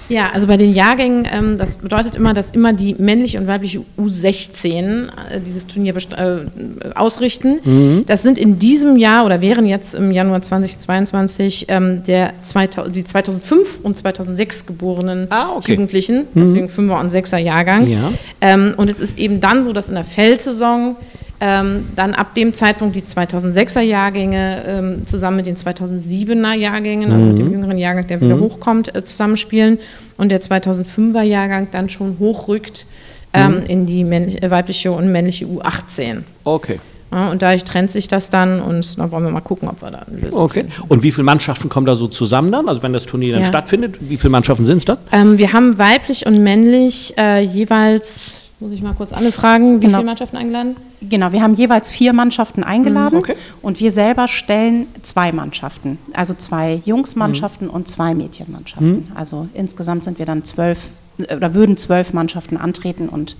Ja, 0.10 0.29
also 0.31 0.48
bei 0.48 0.55
den 0.55 0.74
Jahrgängen, 0.74 1.27
ähm, 1.31 1.57
das 1.57 1.77
bedeutet 1.77 2.15
immer, 2.15 2.34
dass 2.34 2.51
immer 2.51 2.72
die 2.72 2.96
männliche 2.98 3.39
und 3.39 3.48
weibliche 3.48 3.81
U16 4.00 5.07
äh, 5.07 5.41
dieses 5.46 5.67
Turnier 5.67 5.96
äh, 5.96 6.89
ausrichten. 6.96 7.60
Mhm. 7.63 8.03
Das 8.07 8.24
sind 8.24 8.38
in 8.38 8.57
diesem 8.57 8.96
Jahr 8.98 9.25
oder 9.25 9.41
wären 9.41 9.65
jetzt 9.65 9.96
im 9.96 10.12
Januar 10.12 10.41
2022 10.41 11.65
ähm, 11.67 12.03
der 12.03 12.34
2000, 12.41 12.96
die 12.96 13.03
2005 13.03 13.79
und 13.84 13.98
2006 13.98 14.65
geborenen 14.65 15.27
ah, 15.29 15.50
okay. 15.57 15.74
Jugendlichen, 15.74 16.19
mhm. 16.34 16.39
deswegen 16.39 16.67
5er 16.67 17.01
und 17.01 17.10
6er 17.17 17.38
Jahrgang. 17.38 17.88
Ja. 17.88 18.12
Ähm, 18.41 18.74
und 18.77 18.89
es 18.89 19.00
ist 19.00 19.17
eben 19.17 19.41
dann 19.41 19.63
so, 19.63 19.74
dass 19.74 19.89
in 19.89 19.95
der 19.95 20.03
Feldsaison 20.03 20.95
ähm, 21.39 21.89
dann 21.95 22.13
ab 22.13 22.33
dem 22.33 22.53
Zeitpunkt 22.53 22.95
die 22.95 23.03
2006er 23.03 23.81
Jahrgänge 23.81 24.63
ähm, 24.67 25.05
zusammen 25.05 25.38
mit 25.38 25.45
den 25.45 25.55
2007er 25.55 26.53
Jahrgängen, 26.53 27.12
also 27.12 27.27
mit 27.27 27.38
dem 27.38 27.47
mhm. 27.47 27.53
jüngeren 27.53 27.77
Jahrgang, 27.77 28.07
der 28.07 28.21
wieder 28.21 28.38
mhm. 28.38 28.41
hochkommt, 28.41 28.95
äh, 28.95 29.03
zusammenspielen 29.03 29.79
und 30.17 30.29
der 30.29 30.41
2005er 30.41 31.21
Jahrgang 31.21 31.67
dann 31.71 31.89
schon 31.89 32.17
hochrückt 32.19 32.88
ähm, 33.33 33.57
mhm. 33.59 33.63
in 33.67 33.86
die 33.86 34.01
äh, 34.01 34.50
weibliche 34.50 34.91
und 34.91 35.12
männliche 35.12 35.45
U18. 35.45 36.24
Okay. 36.43 36.79
Ja, 37.12 37.30
und 37.32 37.42
dadurch 37.42 37.64
trennt 37.64 37.92
sich 37.92 38.08
das 38.08 38.30
dann 38.30 38.62
und 38.62 39.00
dann 39.00 39.12
wollen 39.12 39.24
wir 39.24 39.32
mal 39.32 39.42
gucken, 39.42 39.70
ob 39.70 39.82
wir 39.82 39.92
da 39.92 40.00
eine 40.00 40.20
Lösung 40.20 40.42
Okay. 40.42 40.62
Finden. 40.62 40.74
Und 40.90 41.04
wie 41.04 41.12
viele 41.12 41.24
Mannschaften 41.24 41.70
kommen 41.70 41.86
da 41.86 41.96
so 41.96 42.08
zusammen 42.08 42.52
dann? 42.52 42.68
Also 42.68 42.84
wenn 42.84 42.94
das 42.94 43.06
Turnier 43.06 43.34
dann 43.34 43.44
ja. 43.44 43.48
stattfindet, 43.48 43.96
wie 44.00 44.18
viele 44.18 44.32
Mannschaften 44.32 44.66
sind 44.66 44.78
es 44.78 44.86
dann? 44.86 44.98
Ähm, 45.12 45.38
wir 45.38 45.54
haben 45.54 45.78
weiblich 45.78 46.26
und 46.26 46.44
männlich 46.44 47.14
äh, 47.18 47.42
jeweils 47.42 48.42
muss 48.60 48.72
ich 48.72 48.82
mal 48.82 48.94
kurz 48.94 49.14
alle 49.14 49.32
fragen, 49.32 49.82
wie 49.82 49.86
genau. 49.86 50.00
viele 50.00 50.08
Mannschaften 50.08 50.36
eingeladen? 50.36 50.76
Genau, 51.02 51.32
wir 51.32 51.44
haben 51.44 51.54
jeweils 51.54 51.92
vier 51.92 52.12
Mannschaften 52.12 52.64
eingeladen 52.64 53.14
mhm, 53.14 53.20
okay. 53.20 53.36
und 53.62 53.80
wir 53.80 53.92
selber 53.92 54.28
stellen 54.28 54.88
zwei 55.04 55.32
Mannschaften, 55.32 56.00
also 56.14 56.34
zwei 56.34 56.82
Jungsmannschaften 56.84 57.68
mhm. 57.68 57.74
und 57.74 57.88
zwei 57.88 58.16
Mädchenmannschaften. 58.16 58.90
Mhm. 58.90 59.12
Also 59.14 59.48
insgesamt 59.54 60.06
sind 60.06 60.18
wir 60.18 60.26
dann 60.26 60.44
zwölf 60.44 60.80
oder 61.20 61.54
würden 61.54 61.78
zwölf 61.78 62.14
Mannschaften 62.14 62.58
antreten 62.58 63.10
und 63.10 63.36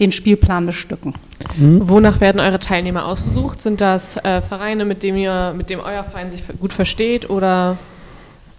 den 0.00 0.12
Spielplan 0.12 0.66
bestücken. 0.66 1.14
Mhm. 1.56 1.88
Wonach 1.88 2.20
werden 2.20 2.40
eure 2.40 2.58
Teilnehmer 2.58 3.06
ausgesucht? 3.06 3.60
Sind 3.60 3.80
das 3.80 4.16
äh, 4.18 4.40
Vereine, 4.42 4.84
mit 4.84 5.02
dem 5.02 5.16
ihr, 5.16 5.54
mit 5.56 5.70
dem 5.70 5.80
euer 5.80 6.04
Verein 6.04 6.30
sich 6.30 6.42
gut 6.60 6.72
versteht 6.72 7.30
oder 7.30 7.78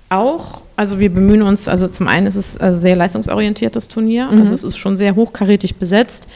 auch, 0.09 0.61
also 0.75 0.99
wir 0.99 1.13
bemühen 1.13 1.41
uns, 1.41 1.67
also 1.67 1.87
zum 1.87 2.07
einen 2.07 2.27
ist 2.27 2.35
es 2.35 2.57
ein 2.57 2.79
sehr 2.79 2.95
leistungsorientiertes 2.95 3.89
Turnier, 3.89 4.29
mhm. 4.31 4.39
also 4.39 4.53
es 4.53 4.63
ist 4.63 4.77
schon 4.77 4.95
sehr 4.95 5.15
hochkarätig 5.15 5.75
besetzt, 5.75 6.29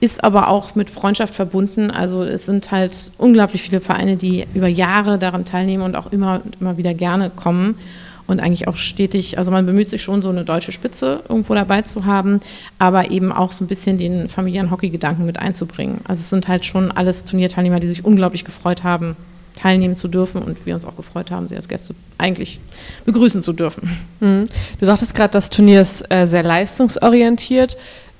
ist 0.00 0.22
aber 0.22 0.48
auch 0.48 0.74
mit 0.74 0.90
Freundschaft 0.90 1.34
verbunden. 1.34 1.90
Also 1.90 2.24
es 2.24 2.44
sind 2.44 2.70
halt 2.70 3.12
unglaublich 3.16 3.62
viele 3.62 3.80
Vereine, 3.80 4.16
die 4.16 4.46
über 4.52 4.68
Jahre 4.68 5.18
daran 5.18 5.44
teilnehmen 5.44 5.82
und 5.82 5.96
auch 5.96 6.12
immer, 6.12 6.42
immer 6.60 6.76
wieder 6.76 6.92
gerne 6.92 7.30
kommen 7.30 7.76
und 8.26 8.40
eigentlich 8.40 8.68
auch 8.68 8.76
stetig, 8.76 9.38
also 9.38 9.50
man 9.50 9.66
bemüht 9.66 9.88
sich 9.88 10.02
schon, 10.02 10.22
so 10.22 10.30
eine 10.30 10.44
deutsche 10.44 10.72
Spitze 10.72 11.22
irgendwo 11.28 11.54
dabei 11.54 11.82
zu 11.82 12.04
haben, 12.06 12.40
aber 12.78 13.10
eben 13.10 13.32
auch 13.32 13.52
so 13.52 13.64
ein 13.64 13.68
bisschen 13.68 13.98
den 13.98 14.28
familiären 14.28 14.70
Hockey-Gedanken 14.70 15.26
mit 15.26 15.38
einzubringen. 15.38 16.00
Also 16.04 16.20
es 16.20 16.30
sind 16.30 16.48
halt 16.48 16.64
schon 16.64 16.90
alles 16.90 17.24
Turnierteilnehmer, 17.24 17.80
die 17.80 17.86
sich 17.86 18.04
unglaublich 18.04 18.44
gefreut 18.44 18.82
haben, 18.82 19.16
teilnehmen 19.56 19.96
zu 19.96 20.08
dürfen 20.08 20.42
und 20.42 20.66
wir 20.66 20.74
uns 20.74 20.84
auch 20.84 20.96
gefreut 20.96 21.30
haben, 21.30 21.48
sie 21.48 21.56
als 21.56 21.68
Gäste 21.68 21.94
eigentlich 22.18 22.60
begrüßen 23.04 23.42
zu 23.42 23.52
dürfen. 23.52 23.96
Mhm. 24.20 24.44
Du 24.80 24.86
sagtest 24.86 25.14
gerade, 25.14 25.32
das 25.32 25.50
Turnier 25.50 25.80
ist 25.80 26.10
äh, 26.10 26.26
sehr 26.26 26.42
leistungsorientiert. 26.42 27.76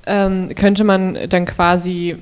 Ähm, 0.06 0.50
könnte 0.54 0.84
man 0.84 1.18
dann 1.28 1.46
quasi 1.46 2.16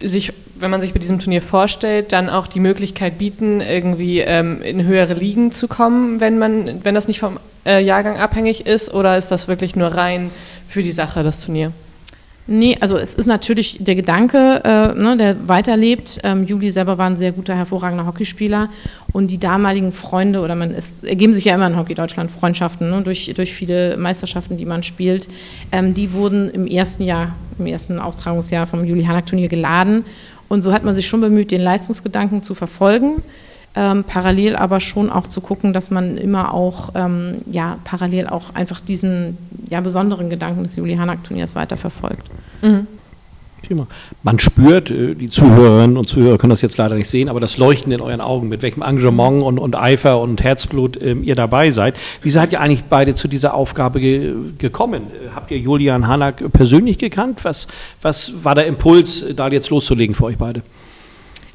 sich, 0.00 0.32
wenn 0.64 0.70
man 0.70 0.80
sich 0.80 0.94
bei 0.94 0.98
diesem 0.98 1.18
Turnier 1.18 1.42
vorstellt, 1.42 2.12
dann 2.12 2.30
auch 2.30 2.46
die 2.46 2.58
Möglichkeit 2.58 3.18
bieten, 3.18 3.60
irgendwie 3.60 4.20
ähm, 4.20 4.62
in 4.62 4.84
höhere 4.86 5.12
Ligen 5.12 5.52
zu 5.52 5.68
kommen, 5.68 6.20
wenn 6.20 6.38
man, 6.38 6.82
wenn 6.84 6.94
das 6.94 7.06
nicht 7.06 7.20
vom 7.20 7.38
äh, 7.66 7.84
Jahrgang 7.84 8.16
abhängig 8.16 8.66
ist, 8.66 8.92
oder 8.94 9.18
ist 9.18 9.28
das 9.28 9.46
wirklich 9.46 9.76
nur 9.76 9.88
rein 9.88 10.30
für 10.66 10.82
die 10.82 10.90
Sache, 10.90 11.22
das 11.22 11.44
Turnier? 11.44 11.72
Nee, 12.46 12.76
also 12.80 12.98
es 12.98 13.14
ist 13.14 13.26
natürlich 13.26 13.78
der 13.80 13.94
Gedanke, 13.94 14.60
äh, 14.64 14.98
ne, 14.98 15.16
der 15.16 15.48
weiterlebt. 15.48 16.20
Ähm, 16.24 16.44
Juli 16.44 16.72
selber 16.72 16.98
war 16.98 17.06
ein 17.06 17.16
sehr 17.16 17.32
guter, 17.32 17.54
hervorragender 17.54 18.06
Hockeyspieler 18.06 18.68
und 19.12 19.30
die 19.30 19.38
damaligen 19.38 19.92
Freunde, 19.92 20.40
oder 20.40 20.54
man, 20.54 20.70
es 20.72 21.02
ergeben 21.02 21.32
sich 21.32 21.46
ja 21.46 21.54
immer 21.54 21.66
in 21.66 21.76
Hockey 21.78 21.94
Deutschland 21.94 22.30
Freundschaften 22.30 22.90
ne, 22.90 23.00
durch, 23.02 23.32
durch 23.34 23.52
viele 23.54 23.96
Meisterschaften, 23.96 24.58
die 24.58 24.66
man 24.66 24.82
spielt. 24.82 25.28
Ähm, 25.72 25.94
die 25.94 26.12
wurden 26.12 26.50
im 26.50 26.66
ersten 26.66 27.04
Jahr, 27.04 27.34
im 27.58 27.66
ersten 27.66 27.98
Austragungsjahr 27.98 28.66
vom 28.66 28.84
Juli 28.84 29.04
Hanak 29.04 29.24
Turnier 29.24 29.48
geladen 29.48 30.04
und 30.48 30.62
so 30.62 30.72
hat 30.72 30.84
man 30.84 30.94
sich 30.94 31.06
schon 31.06 31.20
bemüht, 31.20 31.50
den 31.50 31.60
Leistungsgedanken 31.60 32.42
zu 32.42 32.54
verfolgen. 32.54 33.22
Ähm, 33.76 34.04
parallel 34.04 34.54
aber 34.54 34.78
schon 34.78 35.10
auch 35.10 35.26
zu 35.26 35.40
gucken, 35.40 35.72
dass 35.72 35.90
man 35.90 36.16
immer 36.16 36.54
auch, 36.54 36.90
ähm, 36.94 37.38
ja, 37.46 37.78
parallel 37.82 38.28
auch 38.28 38.54
einfach 38.54 38.80
diesen 38.80 39.36
ja, 39.68 39.80
besonderen 39.80 40.30
Gedanken 40.30 40.62
des 40.62 40.76
Juli 40.76 40.94
Hanak-Turniers 40.94 41.56
weiterverfolgt. 41.56 42.28
Mhm. 42.62 42.86
Man 44.22 44.38
spürt, 44.38 44.90
äh, 44.90 45.14
die 45.14 45.28
Zuhörerinnen 45.28 45.96
und 45.96 46.08
Zuhörer 46.08 46.38
können 46.38 46.50
das 46.50 46.62
jetzt 46.62 46.76
leider 46.76 46.94
nicht 46.94 47.08
sehen, 47.08 47.28
aber 47.28 47.40
das 47.40 47.58
Leuchten 47.58 47.92
in 47.92 48.00
euren 48.00 48.20
Augen, 48.20 48.48
mit 48.48 48.62
welchem 48.62 48.82
Engagement 48.82 49.42
und, 49.42 49.58
und 49.58 49.76
Eifer 49.76 50.20
und 50.20 50.42
Herzblut 50.42 51.00
ähm, 51.00 51.22
ihr 51.22 51.34
dabei 51.34 51.70
seid. 51.70 51.96
Wie 52.22 52.30
seid 52.30 52.52
ihr 52.52 52.60
eigentlich 52.60 52.84
beide 52.84 53.14
zu 53.14 53.28
dieser 53.28 53.54
Aufgabe 53.54 54.00
ge 54.00 54.34
gekommen? 54.58 55.02
Habt 55.34 55.50
ihr 55.50 55.58
Julian 55.58 56.06
Hanak 56.06 56.42
persönlich 56.52 56.98
gekannt? 56.98 57.44
Was, 57.44 57.66
was 58.02 58.32
war 58.42 58.54
der 58.54 58.66
Impuls, 58.66 59.24
da 59.34 59.48
jetzt 59.48 59.70
loszulegen 59.70 60.14
für 60.14 60.24
euch 60.24 60.38
beide? 60.38 60.62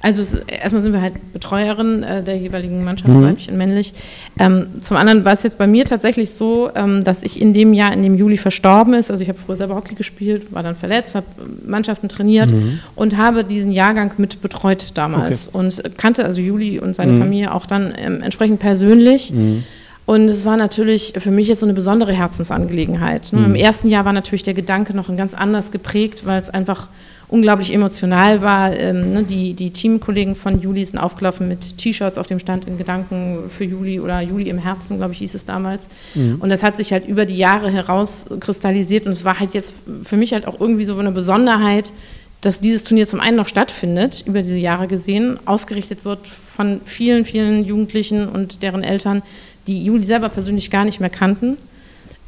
Also 0.02 0.22
es, 0.22 0.36
erstmal 0.36 0.82
sind 0.82 0.94
wir 0.94 1.02
halt 1.02 1.34
Betreuerin 1.34 2.04
äh, 2.04 2.24
der 2.24 2.38
jeweiligen 2.38 2.84
Mannschaft, 2.84 3.10
mhm. 3.10 3.24
weiblich 3.24 3.50
und 3.50 3.58
männlich. 3.58 3.94
Ähm, 4.38 4.68
zum 4.80 4.98
anderen 4.98 5.26
war 5.26 5.34
es 5.34 5.44
jetzt 5.44 5.58
bei 5.58 5.68
mir 5.68 5.86
tatsächlich 5.86 6.32
so, 6.34 6.70
ähm, 6.74 7.04
dass 7.04 7.24
ich 7.24 7.40
in 7.40 7.54
dem 7.54 7.74
Jahr, 7.74 7.92
in 7.92 8.04
dem 8.04 8.16
Juli 8.16 8.38
verstorben 8.38 8.94
ist, 8.94 9.12
also 9.12 9.22
ich 9.22 9.30
habe 9.30 9.38
früher 9.38 9.58
selber 9.58 9.76
Hockey 9.76 9.96
gespielt, 9.96 10.54
war 10.54 10.64
dann 10.64 10.78
verletzt, 10.78 11.16
habe 11.16 11.26
Mannschaften 11.66 12.08
trainiert 12.08 12.52
mhm. 12.52 12.80
und 12.96 13.18
habe 13.18 13.44
diesen 13.44 13.72
Jahrgang 13.72 14.12
mit 14.18 14.42
betreut 14.42 14.92
damals 14.94 15.50
okay. 15.50 15.58
und 15.58 15.98
kannte 15.98 16.24
also 16.24 16.40
Juli 16.40 16.80
und 16.80 16.96
seine 16.96 17.14
mhm. 17.14 17.20
Familie 17.20 17.54
auch 17.54 17.66
dann 17.66 17.94
ähm, 17.98 18.22
entsprechend 18.22 18.60
persönlich. 18.60 19.34
Mhm. 19.34 19.64
Und 20.06 20.28
es 20.28 20.44
war 20.44 20.58
natürlich 20.58 21.14
für 21.20 21.30
mich 21.30 21.48
jetzt 21.50 21.60
so 21.60 21.68
eine 21.68 21.76
besondere 21.76 22.12
Herzensangelegenheit. 22.14 23.32
Ne? 23.32 23.44
Im 23.46 23.50
mhm. 23.50 23.56
ersten 23.56 23.90
Jahr 23.90 24.06
war 24.06 24.14
natürlich 24.14 24.42
der 24.42 24.56
Gedanke 24.56 24.96
noch 24.96 25.08
ein 25.08 25.18
ganz 25.18 25.36
anders 25.36 25.72
geprägt, 25.72 26.26
weil 26.26 26.40
es 26.40 26.50
einfach 26.50 26.88
unglaublich 27.30 27.74
emotional 27.74 28.42
war. 28.42 28.76
Ähm, 28.76 29.14
ne, 29.14 29.24
die, 29.24 29.54
die 29.54 29.72
Teamkollegen 29.72 30.36
von 30.36 30.60
Juli 30.60 30.84
sind 30.84 31.00
aufgelaufen 31.00 31.48
mit 31.48 31.78
T-Shirts 31.78 32.18
auf 32.18 32.28
dem 32.28 32.40
Stand 32.40 32.66
in 32.66 32.78
Gedanken 32.78 33.50
für 33.50 33.64
Juli 33.64 34.00
oder 34.00 34.20
Juli 34.22 34.50
im 34.50 34.58
Herzen, 34.58 34.98
glaube 34.98 35.14
ich, 35.14 35.20
hieß 35.20 35.36
es 35.36 35.46
damals. 35.46 35.90
Mhm. 36.16 36.38
Und 36.40 36.50
das 36.50 36.64
hat 36.64 36.76
sich 36.76 36.92
halt 36.92 37.08
über 37.08 37.26
die 37.26 37.38
Jahre 37.38 37.70
herauskristallisiert 37.70 39.06
und 39.06 39.12
es 39.12 39.24
war 39.26 39.40
halt 39.40 39.54
jetzt 39.54 39.74
für 40.04 40.18
mich 40.18 40.34
halt 40.34 40.48
auch 40.48 40.60
irgendwie 40.60 40.86
so 40.86 40.98
eine 40.98 41.12
Besonderheit, 41.12 41.94
dass 42.42 42.62
dieses 42.62 42.84
Turnier 42.84 43.06
zum 43.06 43.20
einen 43.20 43.38
noch 43.38 43.48
stattfindet, 43.48 44.24
über 44.26 44.42
diese 44.42 44.60
Jahre 44.60 44.88
gesehen, 44.88 45.40
ausgerichtet 45.46 46.06
wird 46.06 46.28
von 46.28 46.82
vielen, 46.86 47.26
vielen 47.26 47.66
Jugendlichen 47.66 48.28
und 48.28 48.64
deren 48.64 48.84
Eltern, 48.84 49.22
die 49.68 49.84
Juli 49.84 50.04
selber 50.04 50.30
persönlich 50.30 50.72
gar 50.72 50.86
nicht 50.86 51.00
mehr 51.00 51.10
kannten. 51.10 51.58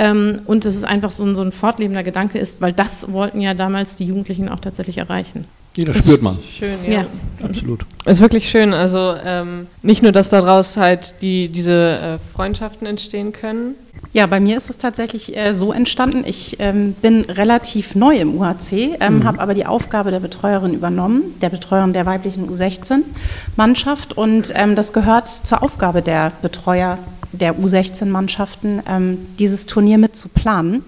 Ähm, 0.02 0.40
und 0.48 0.66
dass 0.66 0.76
es 0.76 0.84
einfach 0.84 1.12
so 1.12 1.24
ein, 1.24 1.36
so 1.36 1.44
ein 1.44 1.52
fortlebender 1.52 2.02
Gedanke 2.02 2.40
ist, 2.40 2.60
weil 2.60 2.74
das 2.74 3.12
wollten 3.12 3.40
ja 3.40 3.54
damals 3.54 3.96
die 3.98 4.06
Jugendlichen 4.06 4.50
auch 4.50 4.60
tatsächlich 4.60 4.98
erreichen. 4.98 5.46
Ja, 5.78 5.86
das 5.86 6.00
spürt 6.00 6.24
man. 6.24 6.40
Schön, 6.58 6.76
ja. 6.86 6.92
ja. 6.92 7.06
Absolut. 7.44 7.86
Ist 8.06 8.20
wirklich 8.20 8.50
schön. 8.50 8.74
Also 8.74 9.16
ähm, 9.24 9.68
nicht 9.84 10.02
nur, 10.02 10.12
dass 10.12 10.30
daraus 10.30 10.76
halt 10.76 11.22
die, 11.22 11.50
diese 11.50 12.00
äh, 12.00 12.18
Freundschaften 12.34 12.88
entstehen 12.88 13.32
können. 13.32 13.76
Ja, 14.12 14.26
bei 14.26 14.40
mir 14.40 14.58
ist 14.58 14.72
es 14.72 14.80
tatsächlich 14.80 15.38
äh, 15.38 15.54
so 15.54 15.72
entstanden. 15.72 16.24
Ich 16.26 16.58
ähm, 16.60 16.94
bin 16.94 17.22
relativ 17.22 17.94
neu 17.94 18.18
im 18.18 18.36
UHC, 18.36 18.98
ähm, 19.00 19.20
mhm. 19.20 19.24
habe 19.24 19.40
aber 19.40 19.54
die 19.54 19.68
Aufgabe 19.68 20.10
der 20.10 20.20
Betreuerin 20.20 20.74
übernommen, 20.74 21.36
der 21.42 21.50
Betreuerin 21.50 21.94
der 21.94 22.08
weiblichen 22.08 22.50
U16-Mannschaft. 22.50 24.18
Und 24.18 24.52
ähm, 24.56 24.76
das 24.76 24.94
gehört 24.94 25.28
zur 25.28 25.62
Aufgabe 25.62 26.02
der 26.02 26.32
Betreuer 26.42 26.98
der 27.32 27.56
U16-Mannschaften, 27.56 28.82
ähm, 28.88 29.18
dieses 29.40 29.66
Turnier 29.66 29.98
mit 29.98 30.16
zu 30.16 30.30
planen. 30.30 30.84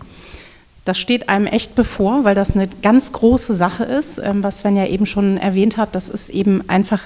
Das 0.85 0.99
steht 0.99 1.29
einem 1.29 1.45
echt 1.45 1.75
bevor, 1.75 2.25
weil 2.25 2.35
das 2.35 2.55
eine 2.55 2.67
ganz 2.81 3.13
große 3.13 3.53
Sache 3.55 3.85
ist, 3.85 4.19
ähm, 4.19 4.43
was 4.43 4.59
Sven 4.59 4.75
ja 4.75 4.85
eben 4.85 5.05
schon 5.05 5.37
erwähnt 5.37 5.77
hat. 5.77 5.95
Das 5.95 6.09
ist 6.09 6.29
eben 6.29 6.67
einfach, 6.67 7.03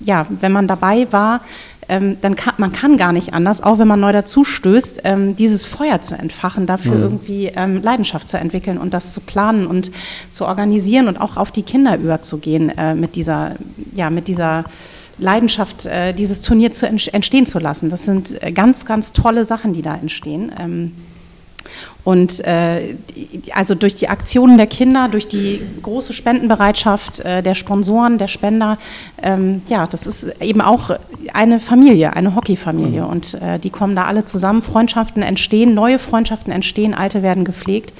ja, 0.00 0.26
wenn 0.40 0.52
man 0.52 0.68
dabei 0.68 1.10
war, 1.10 1.40
ähm, 1.88 2.18
dann 2.20 2.34
kann 2.34 2.54
man 2.58 2.72
kann 2.72 2.96
gar 2.96 3.12
nicht 3.12 3.34
anders, 3.34 3.62
auch 3.62 3.78
wenn 3.78 3.88
man 3.88 4.00
neu 4.00 4.12
dazu 4.12 4.44
stößt, 4.44 5.02
ähm, 5.04 5.36
dieses 5.36 5.64
Feuer 5.64 6.00
zu 6.00 6.18
entfachen, 6.18 6.66
dafür 6.66 6.94
mhm. 6.94 7.02
irgendwie 7.02 7.52
Leidenschaft 7.82 8.28
zu 8.28 8.38
entwickeln 8.38 8.78
und 8.78 8.94
das 8.94 9.12
zu 9.12 9.20
planen 9.20 9.66
und 9.66 9.90
zu 10.30 10.46
organisieren 10.46 11.08
und 11.08 11.18
auch 11.18 11.36
auf 11.36 11.50
die 11.50 11.62
Kinder 11.62 11.96
überzugehen 11.96 12.70
äh, 12.70 12.94
mit 12.94 13.16
dieser, 13.16 13.56
ja, 13.94 14.10
mit 14.10 14.28
dieser 14.28 14.64
Leidenschaft, 15.18 15.86
äh, 15.86 16.12
dieses 16.12 16.40
Turnier 16.40 16.72
zu 16.72 16.86
entstehen 16.86 17.46
zu 17.46 17.58
lassen. 17.58 17.90
Das 17.90 18.04
sind 18.04 18.42
äh, 18.42 18.52
ganz, 18.52 18.86
ganz 18.86 19.12
tolle 19.12 19.44
Sachen, 19.44 19.72
die 19.72 19.82
da 19.82 19.94
entstehen. 19.94 20.52
Und 22.04 22.40
äh, 22.40 22.96
also 23.52 23.74
durch 23.74 23.94
die 23.94 24.08
Aktionen 24.08 24.58
der 24.58 24.66
Kinder, 24.66 25.08
durch 25.08 25.26
die 25.26 25.62
große 25.82 26.12
Spendenbereitschaft 26.12 27.20
äh, 27.20 27.42
der 27.42 27.54
Sponsoren, 27.54 28.18
der 28.18 28.28
Spender, 28.28 28.78
ähm, 29.22 29.62
ja, 29.68 29.86
das 29.86 30.06
ist 30.06 30.24
eben 30.42 30.60
auch 30.60 30.90
eine 31.32 31.60
Familie, 31.60 32.14
eine 32.14 32.34
Hockeyfamilie. 32.36 33.02
Mhm. 33.02 33.08
Und 33.08 33.34
äh, 33.34 33.58
die 33.58 33.70
kommen 33.70 33.96
da 33.96 34.04
alle 34.04 34.26
zusammen, 34.26 34.60
Freundschaften 34.60 35.22
entstehen, 35.22 35.74
neue 35.74 35.98
Freundschaften 35.98 36.52
entstehen, 36.52 36.92
alte 36.92 37.22
werden 37.22 37.44
gepflegt. 37.44 37.94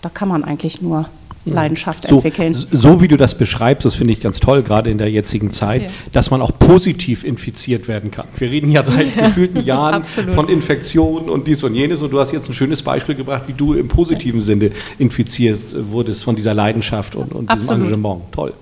Da 0.00 0.08
kann 0.08 0.28
man 0.28 0.42
eigentlich 0.42 0.80
nur 0.80 1.06
Leidenschaft 1.44 2.06
so, 2.06 2.16
entwickeln. 2.16 2.54
So 2.54 3.00
wie 3.00 3.08
du 3.08 3.16
das 3.16 3.36
beschreibst, 3.36 3.84
das 3.84 3.94
finde 3.94 4.12
ich 4.12 4.20
ganz 4.20 4.40
toll, 4.40 4.62
gerade 4.62 4.90
in 4.90 4.98
der 4.98 5.10
jetzigen 5.10 5.50
Zeit, 5.50 5.82
ja. 5.82 5.88
dass 6.12 6.30
man 6.30 6.42
auch 6.42 6.52
positiv 6.58 7.24
infiziert 7.24 7.88
werden 7.88 8.10
kann. 8.10 8.26
Wir 8.36 8.50
reden 8.50 8.70
ja 8.70 8.84
seit 8.84 9.16
gefühlten 9.16 9.64
Jahren 9.64 10.04
von 10.04 10.48
Infektionen 10.48 11.30
und 11.30 11.46
dies 11.46 11.62
und 11.64 11.74
jenes 11.74 12.02
und 12.02 12.10
du 12.10 12.20
hast 12.20 12.32
jetzt 12.32 12.48
ein 12.48 12.54
schönes 12.54 12.82
Beispiel 12.82 13.14
gebracht, 13.14 13.44
wie 13.46 13.54
du 13.54 13.74
im 13.74 13.88
positiven 13.88 14.42
Sinne 14.42 14.70
infiziert 14.98 15.60
wurdest 15.90 16.24
von 16.24 16.36
dieser 16.36 16.54
Leidenschaft 16.54 17.16
und, 17.16 17.32
und 17.32 17.50
diesem 17.52 17.76
Engagement. 17.76 18.22
Toll. 18.32 18.52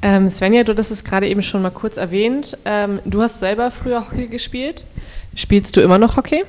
Ähm, 0.00 0.30
Svenja, 0.30 0.62
du 0.62 0.76
hast 0.76 0.92
es 0.92 1.02
gerade 1.02 1.28
eben 1.28 1.42
schon 1.42 1.62
mal 1.62 1.70
kurz 1.70 1.96
erwähnt. 1.96 2.56
Ähm, 2.64 3.00
du 3.04 3.20
hast 3.20 3.40
selber 3.40 3.72
früher 3.72 4.06
Hockey 4.06 4.28
gespielt. 4.28 4.84
Spielst 5.34 5.76
du 5.76 5.80
immer 5.80 5.98
noch 5.98 6.16
Hockey? 6.16 6.44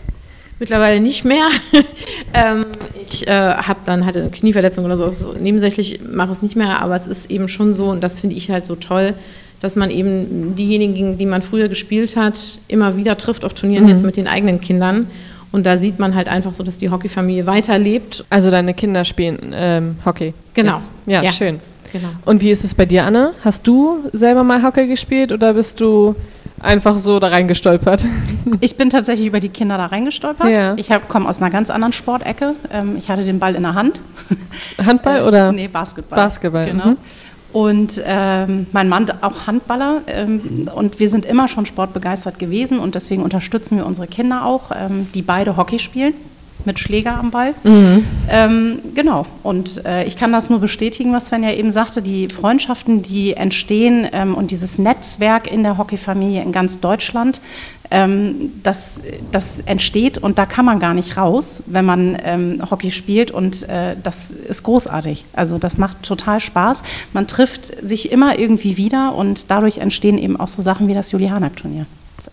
Mittlerweile 0.59 0.99
nicht 0.99 1.23
mehr. 1.23 1.47
ähm, 2.33 2.65
ich 3.01 3.27
äh, 3.27 3.31
habe 3.31 3.79
dann 3.85 4.05
hatte 4.05 4.21
eine 4.21 4.29
Knieverletzung 4.29 4.85
oder 4.85 4.97
so. 4.97 5.05
Also 5.05 5.33
nebensächlich 5.33 6.01
mache 6.11 6.31
es 6.31 6.41
nicht 6.41 6.55
mehr, 6.55 6.81
aber 6.81 6.95
es 6.95 7.07
ist 7.07 7.31
eben 7.31 7.47
schon 7.47 7.73
so 7.73 7.89
und 7.89 8.03
das 8.03 8.19
finde 8.19 8.35
ich 8.35 8.51
halt 8.51 8.65
so 8.65 8.75
toll, 8.75 9.13
dass 9.61 9.75
man 9.75 9.89
eben 9.89 10.55
diejenigen, 10.55 11.17
die 11.17 11.25
man 11.25 11.41
früher 11.41 11.69
gespielt 11.69 12.15
hat, 12.15 12.59
immer 12.67 12.97
wieder 12.97 13.17
trifft 13.17 13.45
auf 13.45 13.53
Turnieren 13.53 13.85
mhm. 13.85 13.91
jetzt 13.91 14.03
mit 14.03 14.17
den 14.17 14.27
eigenen 14.27 14.61
Kindern. 14.61 15.07
Und 15.51 15.65
da 15.65 15.77
sieht 15.77 15.97
man 15.97 16.13
halt 16.13 16.27
einfach 16.27 16.53
so, 16.53 16.63
dass 16.63 16.77
die 16.77 16.89
Hockeyfamilie 16.89 17.45
weiterlebt. 17.45 18.23
Also 18.29 18.51
deine 18.51 18.73
Kinder 18.73 19.03
spielen 19.03 19.53
ähm, 19.53 19.95
Hockey. 20.05 20.33
Genau. 20.53 20.77
Ja, 21.07 21.23
ja, 21.23 21.31
schön. 21.31 21.59
Genau. 21.91 22.09
Und 22.25 22.43
wie 22.43 22.51
ist 22.51 22.63
es 22.63 22.75
bei 22.75 22.85
dir, 22.85 23.05
Anne? 23.05 23.33
Hast 23.43 23.65
du 23.67 23.99
selber 24.13 24.43
mal 24.43 24.61
Hockey 24.61 24.87
gespielt 24.87 25.31
oder 25.31 25.53
bist 25.53 25.79
du 25.79 26.15
einfach 26.61 26.97
so 26.97 27.19
da 27.19 27.27
reingestolpert? 27.27 28.05
Ich 28.61 28.77
bin 28.77 28.89
tatsächlich 28.89 29.27
über 29.27 29.39
die 29.39 29.49
Kinder 29.49 29.77
da 29.77 29.85
reingestolpert. 29.85 30.49
Ja. 30.49 30.73
Ich 30.75 30.89
komme 31.07 31.29
aus 31.29 31.39
einer 31.39 31.51
ganz 31.51 31.69
anderen 31.69 31.93
Sportecke. 31.93 32.55
Ähm, 32.71 32.95
ich 32.97 33.09
hatte 33.09 33.23
den 33.23 33.37
Ball 33.37 33.53
in 33.53 33.61
der 33.61 33.75
Hand. 33.75 34.01
Handball 34.83 35.27
oder? 35.27 35.51
Nee, 35.51 35.67
Basketball. 35.67 36.17
Basketball. 36.17 36.65
Genau. 36.65 36.85
Mhm. 36.87 36.97
Und 37.51 38.01
ähm, 38.05 38.67
mein 38.71 38.89
Mann 38.89 39.11
auch 39.21 39.45
Handballer. 39.45 40.01
Ähm, 40.07 40.67
und 40.73 40.99
wir 40.99 41.09
sind 41.09 41.25
immer 41.25 41.47
schon 41.47 41.65
sportbegeistert 41.65 42.39
gewesen 42.39 42.79
und 42.79 42.95
deswegen 42.95 43.23
unterstützen 43.23 43.77
wir 43.77 43.85
unsere 43.85 44.07
Kinder 44.07 44.45
auch, 44.45 44.71
ähm, 44.75 45.07
die 45.13 45.21
beide 45.21 45.57
Hockey 45.57 45.79
spielen 45.79 46.13
mit 46.65 46.79
Schläger 46.79 47.17
am 47.17 47.31
Ball. 47.31 47.53
Mhm. 47.63 48.05
Ähm, 48.29 48.79
genau. 48.95 49.25
Und 49.43 49.85
äh, 49.85 50.03
ich 50.05 50.17
kann 50.17 50.31
das 50.31 50.49
nur 50.49 50.59
bestätigen, 50.59 51.13
was 51.13 51.27
Sven 51.27 51.43
ja 51.43 51.51
eben 51.51 51.71
sagte. 51.71 52.01
Die 52.01 52.27
Freundschaften, 52.27 53.01
die 53.01 53.33
entstehen 53.33 54.07
ähm, 54.11 54.35
und 54.35 54.51
dieses 54.51 54.77
Netzwerk 54.77 55.51
in 55.51 55.63
der 55.63 55.77
Hockeyfamilie 55.77 56.41
in 56.41 56.51
ganz 56.51 56.79
Deutschland, 56.79 57.41
ähm, 57.91 58.51
das, 58.61 59.01
das 59.31 59.61
entsteht 59.61 60.19
und 60.19 60.37
da 60.37 60.45
kann 60.45 60.65
man 60.65 60.79
gar 60.79 60.93
nicht 60.93 61.17
raus, 61.17 61.63
wenn 61.65 61.85
man 61.85 62.17
ähm, 62.23 62.61
Hockey 62.69 62.91
spielt. 62.91 63.31
Und 63.31 63.67
äh, 63.67 63.95
das 64.01 64.29
ist 64.31 64.63
großartig. 64.63 65.25
Also 65.33 65.57
das 65.57 65.77
macht 65.77 66.03
total 66.03 66.39
Spaß. 66.39 66.83
Man 67.13 67.27
trifft 67.27 67.65
sich 67.85 68.11
immer 68.11 68.37
irgendwie 68.37 68.77
wieder 68.77 69.15
und 69.15 69.49
dadurch 69.49 69.79
entstehen 69.79 70.17
eben 70.17 70.39
auch 70.39 70.47
so 70.49 70.61
Sachen 70.61 70.87
wie 70.87 70.93
das 70.93 71.13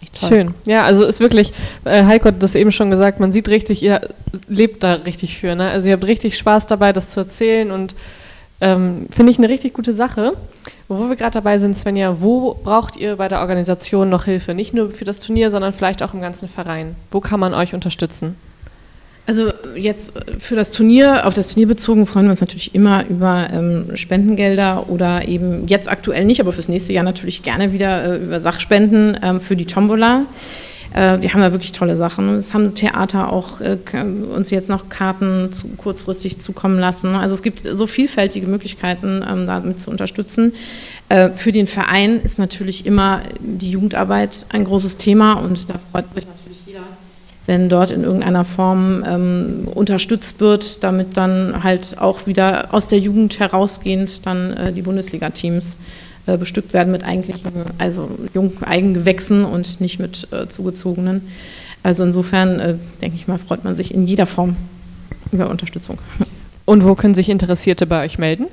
Juli 0.00 0.10
Hanak-Turnier. 0.20 0.44
Schön. 0.44 0.54
Ja, 0.66 0.84
also 0.84 1.04
ist 1.04 1.20
wirklich, 1.20 1.52
äh, 1.84 2.04
Heiko 2.04 2.26
hat 2.26 2.42
das 2.42 2.54
eben 2.54 2.72
schon 2.72 2.90
gesagt, 2.90 3.20
man 3.20 3.32
sieht 3.32 3.48
richtig, 3.48 3.82
ihr 3.82 4.00
lebt 4.48 4.82
da 4.82 4.94
richtig 4.94 5.38
für. 5.38 5.54
Ne? 5.54 5.68
Also 5.68 5.88
ihr 5.88 5.94
habt 5.94 6.06
richtig 6.06 6.36
Spaß 6.36 6.66
dabei, 6.66 6.92
das 6.92 7.12
zu 7.12 7.20
erzählen 7.20 7.70
und 7.70 7.94
ähm, 8.60 9.06
finde 9.10 9.32
ich 9.32 9.38
eine 9.38 9.48
richtig 9.48 9.74
gute 9.74 9.92
Sache. 9.92 10.32
Wo 10.88 11.08
wir 11.08 11.16
gerade 11.16 11.32
dabei 11.32 11.58
sind, 11.58 11.76
Svenja, 11.76 12.20
wo 12.20 12.54
braucht 12.54 12.96
ihr 12.96 13.16
bei 13.16 13.26
der 13.28 13.40
Organisation 13.40 14.08
noch 14.08 14.24
Hilfe? 14.24 14.54
Nicht 14.54 14.72
nur 14.72 14.90
für 14.90 15.04
das 15.04 15.18
Turnier, 15.18 15.50
sondern 15.50 15.72
vielleicht 15.72 16.02
auch 16.02 16.14
im 16.14 16.20
ganzen 16.20 16.48
Verein. 16.48 16.94
Wo 17.10 17.20
kann 17.20 17.40
man 17.40 17.54
euch 17.54 17.74
unterstützen? 17.74 18.36
Also 19.26 19.50
jetzt 19.74 20.14
für 20.38 20.54
das 20.54 20.70
Turnier, 20.70 21.26
auf 21.26 21.34
das 21.34 21.48
Turnier 21.48 21.66
bezogen, 21.66 22.06
freuen 22.06 22.26
wir 22.26 22.30
uns 22.30 22.40
natürlich 22.40 22.74
immer 22.76 23.04
über 23.08 23.48
ähm, 23.52 23.90
Spendengelder 23.94 24.88
oder 24.88 25.26
eben 25.26 25.66
jetzt 25.66 25.90
aktuell 25.90 26.24
nicht, 26.24 26.40
aber 26.40 26.52
fürs 26.52 26.68
nächste 26.68 26.92
Jahr 26.92 27.02
natürlich 27.02 27.42
gerne 27.42 27.72
wieder 27.72 28.14
äh, 28.14 28.24
über 28.24 28.38
Sachspenden 28.38 29.18
ähm, 29.22 29.40
für 29.40 29.56
die 29.56 29.66
Tombola. 29.66 30.26
Äh, 30.94 31.20
wir 31.20 31.32
haben 31.32 31.40
da 31.40 31.52
wirklich 31.52 31.72
tolle 31.72 31.96
Sachen. 31.96 32.36
Es 32.36 32.54
haben 32.54 32.74
Theater 32.74 33.32
auch 33.32 33.60
äh, 33.60 33.76
uns 34.34 34.50
jetzt 34.50 34.70
noch 34.70 34.88
Karten 34.88 35.52
zu, 35.52 35.68
kurzfristig 35.76 36.38
zukommen 36.38 36.78
lassen. 36.78 37.14
Also 37.14 37.34
es 37.34 37.42
gibt 37.42 37.66
so 37.70 37.86
vielfältige 37.86 38.46
Möglichkeiten, 38.46 39.24
ähm, 39.28 39.46
damit 39.46 39.80
zu 39.80 39.90
unterstützen. 39.90 40.54
Äh, 41.08 41.30
für 41.30 41.52
den 41.52 41.66
Verein 41.66 42.20
ist 42.22 42.38
natürlich 42.38 42.86
immer 42.86 43.22
die 43.40 43.70
Jugendarbeit 43.70 44.46
ein 44.50 44.64
großes 44.64 44.96
Thema 44.96 45.34
und 45.34 45.68
da 45.68 45.74
freut 45.92 46.12
sich 46.12 46.26
natürlich 46.26 46.45
wenn 47.46 47.68
dort 47.68 47.90
in 47.90 48.02
irgendeiner 48.02 48.44
Form 48.44 49.04
ähm, 49.06 49.68
unterstützt 49.72 50.40
wird, 50.40 50.82
damit 50.82 51.16
dann 51.16 51.62
halt 51.62 51.96
auch 51.98 52.26
wieder 52.26 52.74
aus 52.74 52.86
der 52.86 52.98
Jugend 52.98 53.38
herausgehend 53.38 54.26
dann 54.26 54.52
äh, 54.52 54.72
die 54.72 54.82
Bundesliga-Teams 54.82 55.78
äh, 56.26 56.36
bestückt 56.36 56.72
werden 56.72 56.90
mit 56.92 57.04
eigentlichen, 57.04 57.50
also 57.78 58.10
jungen 58.34 58.62
Eigengewächsen 58.62 59.44
und 59.44 59.80
nicht 59.80 60.00
mit 60.00 60.28
äh, 60.32 60.48
zugezogenen. 60.48 61.22
Also 61.82 62.02
insofern, 62.02 62.58
äh, 62.58 62.74
denke 63.00 63.16
ich 63.16 63.28
mal, 63.28 63.38
freut 63.38 63.62
man 63.62 63.76
sich 63.76 63.94
in 63.94 64.02
jeder 64.06 64.26
Form 64.26 64.56
über 65.30 65.48
Unterstützung. 65.48 65.98
Und 66.64 66.84
wo 66.84 66.96
können 66.96 67.14
sich 67.14 67.28
Interessierte 67.28 67.86
bei 67.86 68.04
euch 68.04 68.18
melden? 68.18 68.46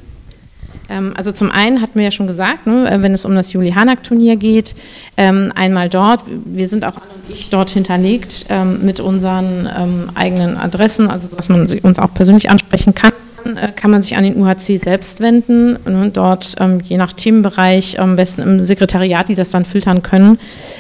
Ähm, 0.90 1.14
also 1.16 1.32
zum 1.32 1.52
einen 1.52 1.82
hatten 1.82 1.96
wir 1.96 2.04
ja 2.04 2.12
schon 2.12 2.28
gesagt, 2.28 2.68
ne, 2.68 2.98
wenn 3.00 3.14
es 3.14 3.26
um 3.26 3.36
das 3.36 3.54
Juli 3.54 3.72
Hanak 3.72 4.04
Turnier 4.04 4.36
geht, 4.36 4.76
ähm, 5.18 5.52
einmal 5.56 5.90
dort, 5.90 6.22
wir 6.46 6.68
sind 6.68 6.86
auch 6.86 6.94
ich 7.30 7.50
dort 7.50 7.70
hinterlegt 7.70 8.48
ähm, 8.50 8.86
mit 8.86 9.00
unseren 9.00 9.70
eigenen 10.14 10.58
Adressen, 10.58 11.10
also 11.10 11.30
dass 11.36 11.48
man 11.48 11.62
uns 11.62 12.00
auch 12.00 12.14
persönlich 12.14 12.50
ansprechen 12.50 12.94
kann 12.94 13.14
äh, 13.46 13.72
kann 13.74 13.92
man 13.92 14.02
sich 14.02 14.18
an 14.18 14.26
den 14.26 14.42
UHC 14.42 14.78
selbst 14.78 15.22
wenden. 15.22 15.78
Ne, 15.86 16.10
dort 16.12 16.56
je 16.84 16.98
nach 16.98 17.14
Themenbereich 17.14 18.00
am 18.00 18.18
besten 18.18 18.42
im 18.42 18.66
Sekretariat, 18.66 19.30
die 19.30 19.36
das 19.36 19.52
dann 19.52 19.64
filtern 19.66 20.02
können. 20.02 20.38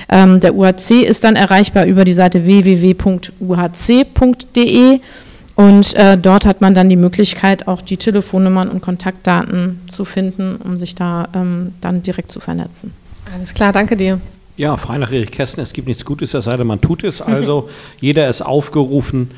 der 0.09 0.55
UHC 0.55 1.03
ist 1.03 1.23
dann 1.23 1.35
erreichbar 1.35 1.85
über 1.85 2.03
die 2.03 2.13
Seite 2.13 2.45
www.uhc.de 2.45 3.29
und 5.55 5.93
äh, 5.95 6.17
dort 6.17 6.45
hat 6.45 6.61
man 6.61 6.73
dann 6.73 6.89
die 6.89 6.95
Möglichkeit, 6.95 7.67
auch 7.67 7.81
die 7.81 7.97
Telefonnummern 7.97 8.69
und 8.69 8.81
Kontaktdaten 8.81 9.81
zu 9.87 10.03
finden, 10.03 10.57
um 10.57 10.77
sich 10.77 10.95
da 10.95 11.27
ähm, 11.35 11.73
dann 11.81 12.01
direkt 12.01 12.31
zu 12.31 12.39
vernetzen. 12.39 12.93
Alles 13.33 13.53
klar, 13.53 13.71
danke 13.71 13.95
dir. 13.95 14.19
Ja, 14.57 14.77
frei 14.77 14.97
nach 14.97 15.11
Erich 15.11 15.31
Kästner, 15.31 15.63
es 15.63 15.73
gibt 15.73 15.87
nichts 15.87 16.05
Gutes, 16.05 16.33
es 16.33 16.45
sei 16.45 16.57
denn, 16.57 16.67
man 16.67 16.81
tut 16.81 17.03
es. 17.03 17.21
Also 17.21 17.69
jeder 17.99 18.29
ist 18.29 18.41
aufgerufen, 18.41 19.31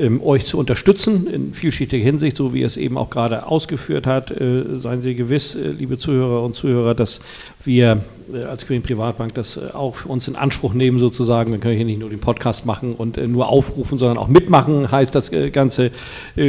ähm, 0.00 0.22
euch 0.22 0.46
zu 0.46 0.58
unterstützen 0.58 1.26
in 1.26 1.52
vielschichtiger 1.52 2.02
Hinsicht, 2.02 2.36
so 2.36 2.54
wie 2.54 2.62
es 2.62 2.78
eben 2.78 2.96
auch 2.96 3.10
gerade 3.10 3.46
ausgeführt 3.46 4.06
hat. 4.06 4.30
Äh, 4.30 4.78
seien 4.78 5.02
Sie 5.02 5.14
gewiss, 5.14 5.54
äh, 5.54 5.68
liebe 5.68 5.98
Zuhörer 5.98 6.42
und 6.42 6.54
Zuhörer, 6.54 6.94
dass 6.94 7.20
wir 7.64 8.00
als 8.48 8.64
Quirin 8.64 8.80
Privatbank 8.80 9.34
das 9.34 9.58
auch 9.74 9.96
für 9.96 10.08
uns 10.08 10.28
in 10.28 10.36
Anspruch 10.36 10.72
nehmen 10.72 11.00
sozusagen. 11.00 11.50
Wir 11.50 11.58
können 11.58 11.76
hier 11.76 11.84
nicht 11.84 11.98
nur 11.98 12.10
den 12.10 12.20
Podcast 12.20 12.64
machen 12.64 12.94
und 12.94 13.16
nur 13.28 13.48
aufrufen, 13.48 13.98
sondern 13.98 14.18
auch 14.18 14.28
mitmachen, 14.28 14.88
heißt 14.88 15.12
das 15.16 15.32
ganze 15.52 15.90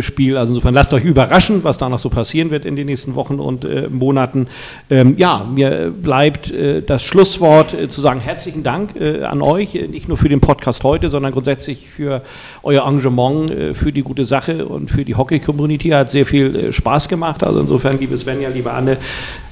Spiel. 0.02 0.38
Also 0.38 0.54
insofern 0.54 0.76
lasst 0.76 0.94
euch 0.94 1.04
überraschen, 1.04 1.64
was 1.64 1.80
da 1.80 1.90
noch 1.90 1.98
so 1.98 2.10
passieren 2.10 2.52
wird 2.52 2.66
in 2.66 2.76
den 2.76 2.86
nächsten 2.86 3.16
Wochen 3.16 3.40
und 3.40 3.66
Monaten. 3.92 4.46
Ähm, 4.92 5.16
ja, 5.18 5.44
mir 5.44 5.92
bleibt 5.92 6.54
das 6.86 7.02
Schlusswort 7.02 7.76
zu 7.90 8.00
sagen, 8.00 8.20
herzlichen 8.20 8.62
Dank 8.62 8.92
an 9.02 9.42
euch, 9.42 9.74
nicht 9.74 10.08
nur 10.08 10.20
für 10.20 10.30
den 10.30 10.40
Podcast 10.40 10.84
heute, 10.84 11.10
sondern 11.10 11.32
grundsätzlich 11.32 11.90
für 11.90 12.22
euer 12.62 12.88
Engagement, 12.88 13.41
für 13.74 13.92
die 13.92 14.02
gute 14.02 14.26
Sache 14.26 14.66
und 14.66 14.90
für 14.90 15.06
die 15.06 15.16
Hockey-Community. 15.16 15.90
Hat 15.90 16.12
sehr 16.12 16.26
viel 16.26 16.72
Spaß 16.72 17.08
gemacht. 17.08 17.44
Also 17.44 17.62
insofern, 17.62 18.00
liebe 18.00 18.18
Svenja, 18.18 18.50
liebe 18.50 18.72
Anne, 18.72 18.98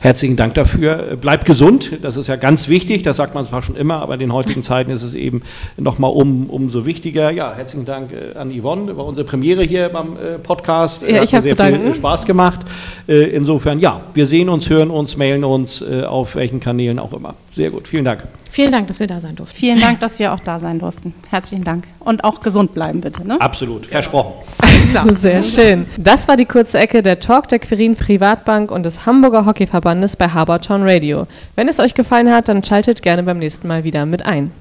herzlichen 0.01 0.35
Dank 0.35 0.53
dafür. 0.53 1.17
Bleibt 1.19 1.45
gesund, 1.45 1.91
das 2.01 2.17
ist 2.17 2.27
ja 2.27 2.35
ganz 2.35 2.67
wichtig, 2.69 3.03
das 3.03 3.17
sagt 3.17 3.35
man 3.35 3.45
zwar 3.45 3.61
schon 3.61 3.75
immer, 3.75 4.01
aber 4.01 4.13
in 4.15 4.19
den 4.19 4.33
heutigen 4.33 4.63
Zeiten 4.63 4.91
ist 4.91 5.03
es 5.03 5.13
eben 5.15 5.41
nochmal 5.77 6.11
um, 6.11 6.49
umso 6.49 6.85
wichtiger. 6.85 7.31
Ja, 7.31 7.53
herzlichen 7.55 7.85
Dank 7.85 8.11
äh, 8.11 8.37
an 8.37 8.51
Yvonne 8.51 8.91
über 8.91 9.05
unsere 9.05 9.25
Premiere 9.25 9.63
hier 9.63 9.89
beim 9.89 10.13
äh, 10.13 10.37
Podcast. 10.37 11.01
Ja, 11.01 11.23
ich 11.23 11.33
habe 11.33 11.47
sehr 11.47 11.55
viel. 11.55 11.95
Spaß 11.95 12.25
gemacht. 12.25 12.61
Äh, 13.07 13.29
insofern, 13.29 13.79
ja, 13.79 14.01
wir 14.13 14.25
sehen 14.25 14.49
uns, 14.49 14.69
hören 14.69 14.89
uns, 14.89 15.17
mailen 15.17 15.43
uns, 15.43 15.83
auf 15.83 16.35
welchen 16.35 16.59
Kanälen 16.59 16.99
auch 16.99 17.13
immer. 17.13 17.35
Sehr 17.53 17.69
gut, 17.69 17.87
vielen 17.87 18.05
Dank. 18.05 18.23
Vielen 18.51 18.71
Dank, 18.71 18.87
dass 18.87 18.99
wir 18.99 19.07
da 19.07 19.21
sein 19.21 19.35
durften. 19.35 19.55
Vielen 19.55 19.79
Dank, 19.79 19.99
dass 19.99 20.17
wir 20.17 20.33
auch 20.33 20.39
da 20.39 20.57
sein 20.59 20.79
durften. 20.79 21.13
Herzlichen 21.29 21.63
Dank. 21.63 21.83
Und 21.99 22.23
auch 22.23 22.41
gesund 22.41 22.73
bleiben, 22.73 23.01
bitte. 23.01 23.25
Ne? 23.27 23.39
Absolut, 23.39 23.85
versprochen. 23.85 24.33
Sehr 25.15 25.43
schön. 25.43 25.85
Das 25.97 26.27
war 26.27 26.35
die 26.35 26.45
kurze 26.45 26.79
Ecke 26.79 27.03
der 27.03 27.19
Talk 27.19 27.47
der 27.49 27.59
Quirin 27.59 27.95
Privatbank 27.95 28.71
und 28.71 28.83
des 28.83 29.05
Hamburger 29.05 29.45
Hockeyverbandes 29.45 30.15
bei 30.15 30.29
Habertown 30.29 30.81
Radio. 30.83 31.27
Wenn 31.55 31.67
es 31.67 31.79
euch 31.79 31.93
gefallen 31.93 32.31
hat, 32.31 32.47
dann 32.47 32.63
schaltet 32.63 33.01
gerne 33.01 33.23
beim 33.23 33.37
nächsten 33.37 33.67
Mal 33.67 33.83
wieder 33.83 34.05
mit 34.05 34.25
ein. 34.25 34.51